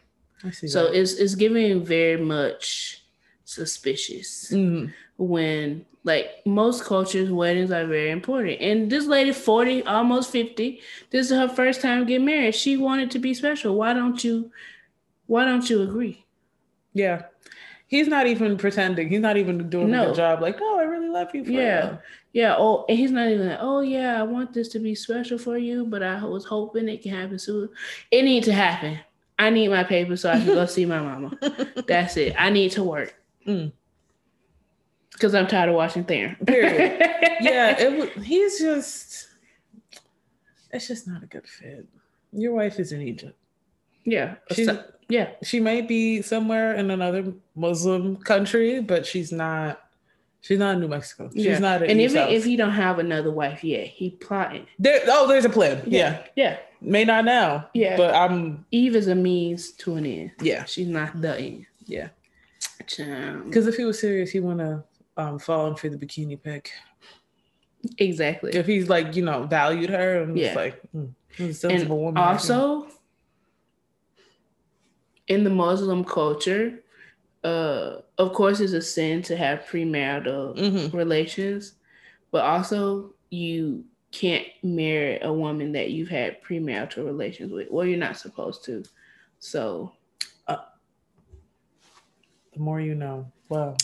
[0.52, 1.00] So that.
[1.00, 3.02] it's it's giving very much
[3.46, 8.60] suspicious Mm, when like most cultures weddings are very important.
[8.62, 10.82] And this lady 40, almost 50,
[11.12, 12.56] this is her first time getting married.
[12.56, 13.76] She wanted to be special.
[13.76, 14.52] Why don't you
[15.28, 16.26] why don't you agree?
[16.94, 17.24] yeah.
[17.88, 19.10] He's not even pretending.
[19.10, 20.06] He's not even doing a No.
[20.08, 20.42] good job.
[20.42, 21.46] Like, oh, I really love you.
[21.46, 21.86] For Yeah.
[21.90, 22.00] real."
[22.34, 25.38] Yeah, oh, and he's not even like, oh yeah, I want this to be special
[25.38, 27.70] for you, but I was hoping it can happen soon.
[28.10, 28.98] It needs to happen.
[29.44, 31.38] I need my paper so I can go see my mama.
[31.88, 32.34] That's it.
[32.38, 33.14] I need to work.
[33.46, 33.74] Mm.
[35.20, 36.38] Cause I'm tired of watching Theron.
[36.48, 36.98] Period.
[37.42, 39.28] yeah, it, he's just.
[40.72, 41.86] It's just not a good fit.
[42.32, 43.38] Your wife is in Egypt.
[44.06, 44.36] yeah.
[44.52, 44.70] She's,
[45.08, 45.32] yeah.
[45.44, 49.83] she might be somewhere in another Muslim country, but she's not.
[50.44, 51.30] She's not in New Mexico.
[51.34, 51.60] She's yeah.
[51.60, 51.84] not.
[51.84, 54.68] In and even if he don't have another wife yet, he plotting.
[54.78, 55.82] there, oh, there's a plan.
[55.88, 56.22] Yeah.
[56.36, 56.58] Yeah.
[56.82, 57.70] may not now.
[57.74, 57.96] Yeah.
[57.96, 58.66] but I'm.
[58.70, 60.32] Eve is a means to an end.
[60.42, 61.66] Yeah, She's not the end.
[61.86, 62.10] yeah.
[62.78, 64.84] Because if he was serious, he want to
[65.16, 66.72] um, fall in for the bikini pic.
[67.98, 68.52] Exactly.
[68.54, 70.56] If he's like, you know, valued her and Yeah.
[70.56, 72.88] like, mm, he's and also
[75.28, 76.83] in the muslim culture
[77.44, 80.94] uh of course it's a sin to have premarital Mhm.
[80.94, 81.74] relations
[82.32, 87.98] but also you can't marry a woman that you've had premarital relations with well you're
[87.98, 88.84] not supposed to
[89.40, 89.92] so
[92.54, 93.26] the more you know.
[93.50, 93.76] Wow.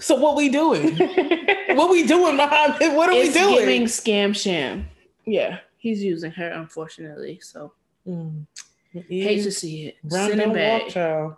[0.00, 0.96] So what we doing?
[1.76, 2.80] what we doing, Muhammad?
[2.96, 3.58] What are it's we doing?
[3.60, 4.88] giving scam sham
[5.26, 7.72] yeah he's using her unfortunately so
[8.06, 8.44] Mm.
[9.08, 10.82] Hate to see it Run, Send it back.
[10.82, 11.34] walk, child.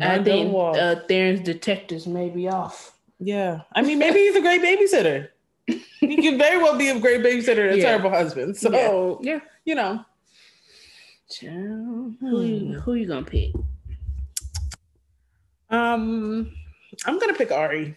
[0.00, 0.76] i Run, don't think walk.
[0.76, 3.60] uh, theron's detectives may be off yeah.
[3.72, 5.28] I mean, maybe he's a great babysitter.
[6.00, 7.84] he could very well be a great babysitter and a Yeah.
[7.84, 8.56] terrible husband.
[8.56, 10.04] So, yeah you know.
[11.30, 12.72] Child, who you Hmm.
[12.80, 13.52] who you gonna pick?
[15.70, 16.52] Um,
[17.06, 17.96] I'm gonna pick Ari,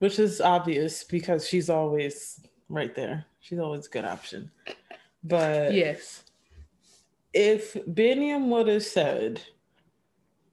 [0.00, 3.26] which is obvious because she's always right there.
[3.40, 4.50] She's always a good option.
[5.24, 6.24] But Yes.
[7.32, 9.40] If Biniyam would have said,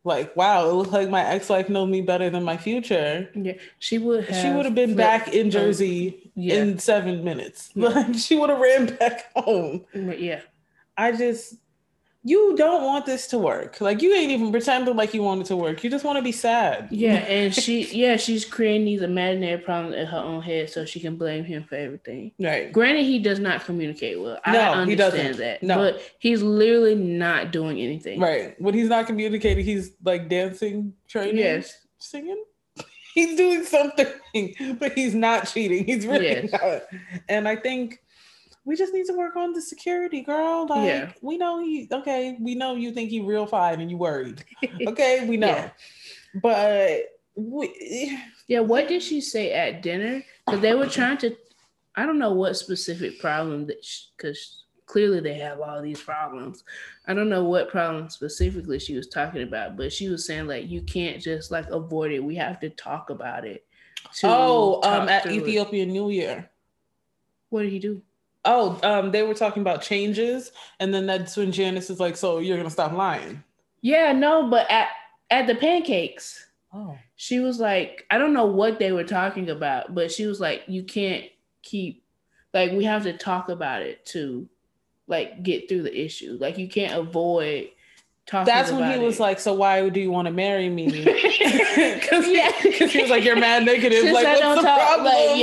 [0.04, 3.54] like, wow, it looks like my ex-wife knows me better than my future, Yeah.
[3.80, 6.56] She would have she would have been back in Jersey yeah.
[6.56, 7.72] in seven minutes.
[7.76, 7.90] Yeah.
[7.96, 9.86] Like she would have ran back home.
[9.94, 10.42] Yeah.
[10.98, 11.56] I just
[12.28, 13.80] you don't want this to work.
[13.80, 15.84] Like you ain't even pretending like you want it to work.
[15.84, 16.90] You just want to be sad.
[16.92, 21.00] Yeah, and she yeah, she's creating these imaginary problems in her own head so she
[21.00, 22.34] can blame him for everything.
[22.40, 22.72] Right.
[22.72, 24.40] Granted, he does not communicate well.
[24.46, 24.98] I No, he understand
[25.38, 25.38] doesn't.
[25.38, 25.64] that.
[25.64, 25.76] No.
[25.78, 28.20] But he's literally not doing anything.
[28.20, 28.60] Right.
[28.60, 31.78] When he's not communicating, he's like dancing, training, Yes.
[32.00, 32.44] singing.
[33.16, 34.06] He's doing something,
[34.80, 35.86] but he's not cheating.
[35.86, 36.52] He's really Yes.
[36.52, 36.84] not.
[37.28, 38.00] And I think
[38.68, 40.68] we just need to work on the security, girl.
[40.68, 41.12] Like Yeah.
[41.22, 44.44] we know he okay, we know you think he real fine and you worried.
[44.88, 45.48] Okay, we know.
[45.48, 45.70] Yeah.
[46.36, 47.04] But
[47.36, 50.22] we Yeah, what did she say at dinner?
[50.46, 51.36] Because they were trying to,
[51.96, 53.86] I don't know what specific problem that,
[54.18, 56.66] because clearly they have all these problems.
[57.08, 60.68] I don't know what problem specifically she was talking about, but she was saying like
[60.68, 62.22] you can't just like avoid it.
[62.22, 63.66] We have to talk about it.
[64.26, 65.38] Oh, um at through it.
[65.38, 66.50] Ethiopian New Year.
[67.50, 68.02] What did he do?
[68.48, 72.40] Oh, um, they were talking about changes, and then that's when Janice is like, "So
[72.40, 73.44] you're gonna stop lying?"
[73.82, 74.88] Yeah, no, but at
[75.30, 76.44] at the pancakes,
[76.74, 80.40] Oh, she was like, I don't know what they were talking about, but she was
[80.40, 81.26] like, you can't
[81.62, 82.04] keep
[82.54, 84.48] like we have to talk about it to
[85.08, 86.38] like get through the issue.
[86.40, 87.70] Like you can't avoid
[88.26, 88.46] talking.
[88.46, 90.88] that's when he about was like, "So why do you want to marry me?"
[92.00, 92.52] Because Yeah.
[92.62, 95.06] he was like, "You're mad negative." Since like, I what's the talk, problem?
[95.06, 95.40] like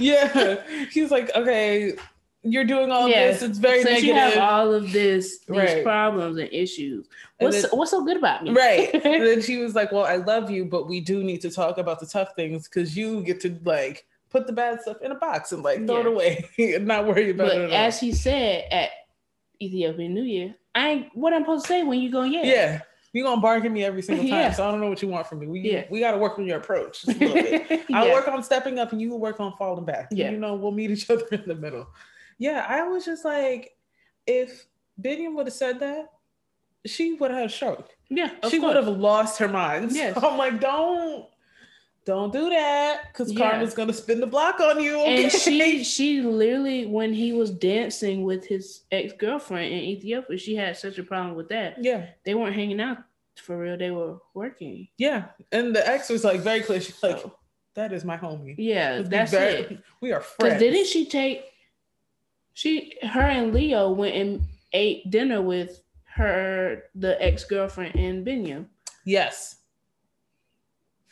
[0.00, 0.86] yeah, yeah.
[0.90, 1.94] He's like, "Okay,
[2.42, 3.28] you're doing all Yeah.
[3.28, 3.42] this.
[3.42, 5.82] It's very since negative." you have all of this these Right.
[5.84, 7.06] problems and issues,
[7.40, 8.52] And what's then- what's so good about me?
[8.52, 8.92] Right.
[9.04, 11.78] and then she was like, Well, I love you, but we do need to talk
[11.78, 15.14] about the tough things because you get to like put the bad stuff in a
[15.16, 17.70] box and like throw it away and not worry about but it.
[17.72, 18.90] At as he said at
[19.60, 22.42] Ethiopian New Year, I ain't what I'm supposed to say when you go, yeah.
[22.44, 22.80] yeah.
[23.14, 24.32] You're gonna bark at me every single time.
[24.34, 24.52] Yeah.
[24.52, 25.46] So I don't know what you want from me.
[25.46, 25.84] We Yeah.
[25.90, 27.84] we gotta work on your approach just a little bit.
[27.92, 28.12] I'll Yeah.
[28.12, 30.08] work on stepping up and you will work on falling back.
[30.12, 30.30] Yeah.
[30.30, 31.88] You know, we'll meet each other in the middle.
[32.38, 33.76] Yeah, I was just like,
[34.26, 34.66] if
[35.00, 36.12] Biniyam would have said that,
[36.86, 37.88] she would have had stroke.
[38.08, 39.92] Yeah, she would have lost her mind.
[39.94, 40.18] Yes.
[40.18, 41.26] So I'm like, don't,
[42.04, 43.50] don't do that, because Yeah.
[43.50, 44.98] karma's gonna spin the block on you.
[45.00, 50.54] And she she literally when he was dancing with his ex girlfriend in Ethiopia, she
[50.56, 51.82] had such a problem with that.
[51.84, 52.98] yeah, They weren't hanging out
[53.36, 54.88] for real; they were working.
[54.96, 55.26] yeah.
[55.52, 56.80] And the ex was like very clear.
[56.80, 57.34] She's like, So,
[57.74, 58.54] that is my homie.
[58.56, 59.78] yeah, Let's that's very- it.
[60.00, 60.60] We are Because friends.
[60.62, 61.44] didn't she take?
[62.58, 64.42] She, her, and Leo went and
[64.72, 65.80] ate dinner with
[66.16, 68.66] her, the ex girlfriend and Biniyam.
[69.04, 69.58] Yes.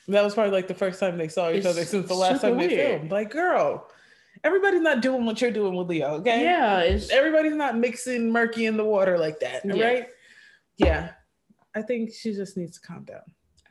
[0.09, 2.41] That was probably like the first time they saw each It's other since the last
[2.43, 2.99] time they weird.
[2.99, 3.13] filmed.
[3.13, 3.89] Like, girl,
[4.43, 6.43] everybody's not doing what you're doing with Leo, okay?
[6.43, 9.85] Yeah, Everybody's not mixing murky in the water like that, Yeah.
[9.85, 10.07] right?
[10.79, 11.11] Yeah.
[11.77, 13.21] I think she just needs to calm down.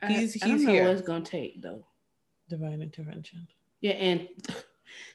[0.00, 0.84] I- He's- I, don't he's know here.
[0.84, 1.84] what it's gonna take though.
[2.48, 3.46] Divine intervention.
[3.82, 4.28] Yeah, and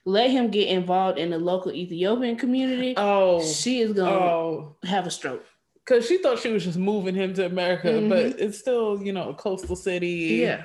[0.06, 2.94] let him get involved in the local Ethiopian community.
[2.98, 5.46] Oh, she is gonna oh, have a stroke.
[5.86, 8.10] because she thought she was just moving him to America, Mhm.
[8.10, 10.40] but it's still, you know, a coastal city.
[10.42, 10.64] Yeah,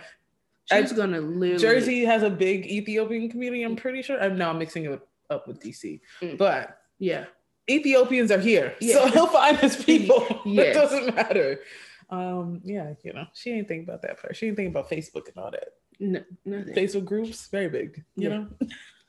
[0.71, 1.61] I- she's gonna live.
[1.61, 3.63] Jersey has a big Ethiopian community.
[3.63, 4.21] I'm pretty sure.
[4.23, 5.01] I'm now mixing it
[5.31, 6.37] up with DC, Mm.
[6.39, 7.25] but Yeah,
[7.69, 8.95] Ethiopians are here, Yeah.
[8.95, 10.25] so he'll find his people.
[10.47, 10.69] Yes.
[10.69, 11.61] It doesn't matter.
[12.09, 14.37] Um, yeah, you know, she ain't thinking about that part.
[14.37, 15.69] She ain't thinking about Facebook and all that.
[15.99, 16.75] no, nothing.
[16.75, 18.05] Facebook groups, very big.
[18.17, 18.37] You Yeah.
[18.39, 18.49] know.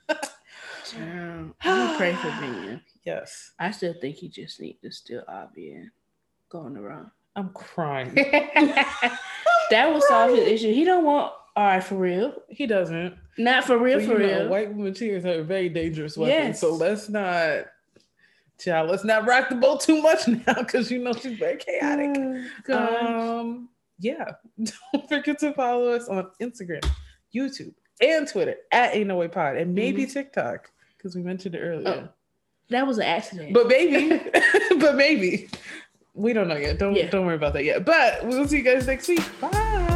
[0.09, 2.81] Child, gonna pray for Biniyam.
[3.05, 5.89] Yes, I still think he just needs to still Abby and
[6.49, 7.11] go on the run.
[7.35, 8.13] I'm crying.
[8.15, 10.73] that will solve his issue.
[10.73, 12.33] He don't want all right for real.
[12.49, 13.15] he doesn't.
[13.39, 14.49] Not for real, But, for you know, real.
[14.49, 16.33] white women tears are a very dangerous weapon.
[16.33, 16.61] Yes.
[16.61, 17.65] So let's not,
[18.59, 22.11] child, let's not rock the boat too much now because you know she's very chaotic.
[22.15, 23.03] Oh, gosh.
[23.03, 24.25] Um, yeah.
[24.93, 26.87] Don't forget to follow us on Instagram,
[27.33, 30.11] YouTube, and Twitter at Ain't No Way Pod, and maybe mm-hmm.
[30.13, 31.87] TikTok because we mentioned it earlier.
[31.87, 32.09] Oh,
[32.69, 33.53] that was an accident.
[33.53, 34.17] But maybe,
[34.79, 35.49] but maybe
[36.13, 36.77] we don't know yet.
[36.79, 37.09] Don't Yeah.
[37.09, 37.85] don't worry about that yet.
[37.85, 39.23] But we'll see you guys next week.
[39.39, 39.86] Bye.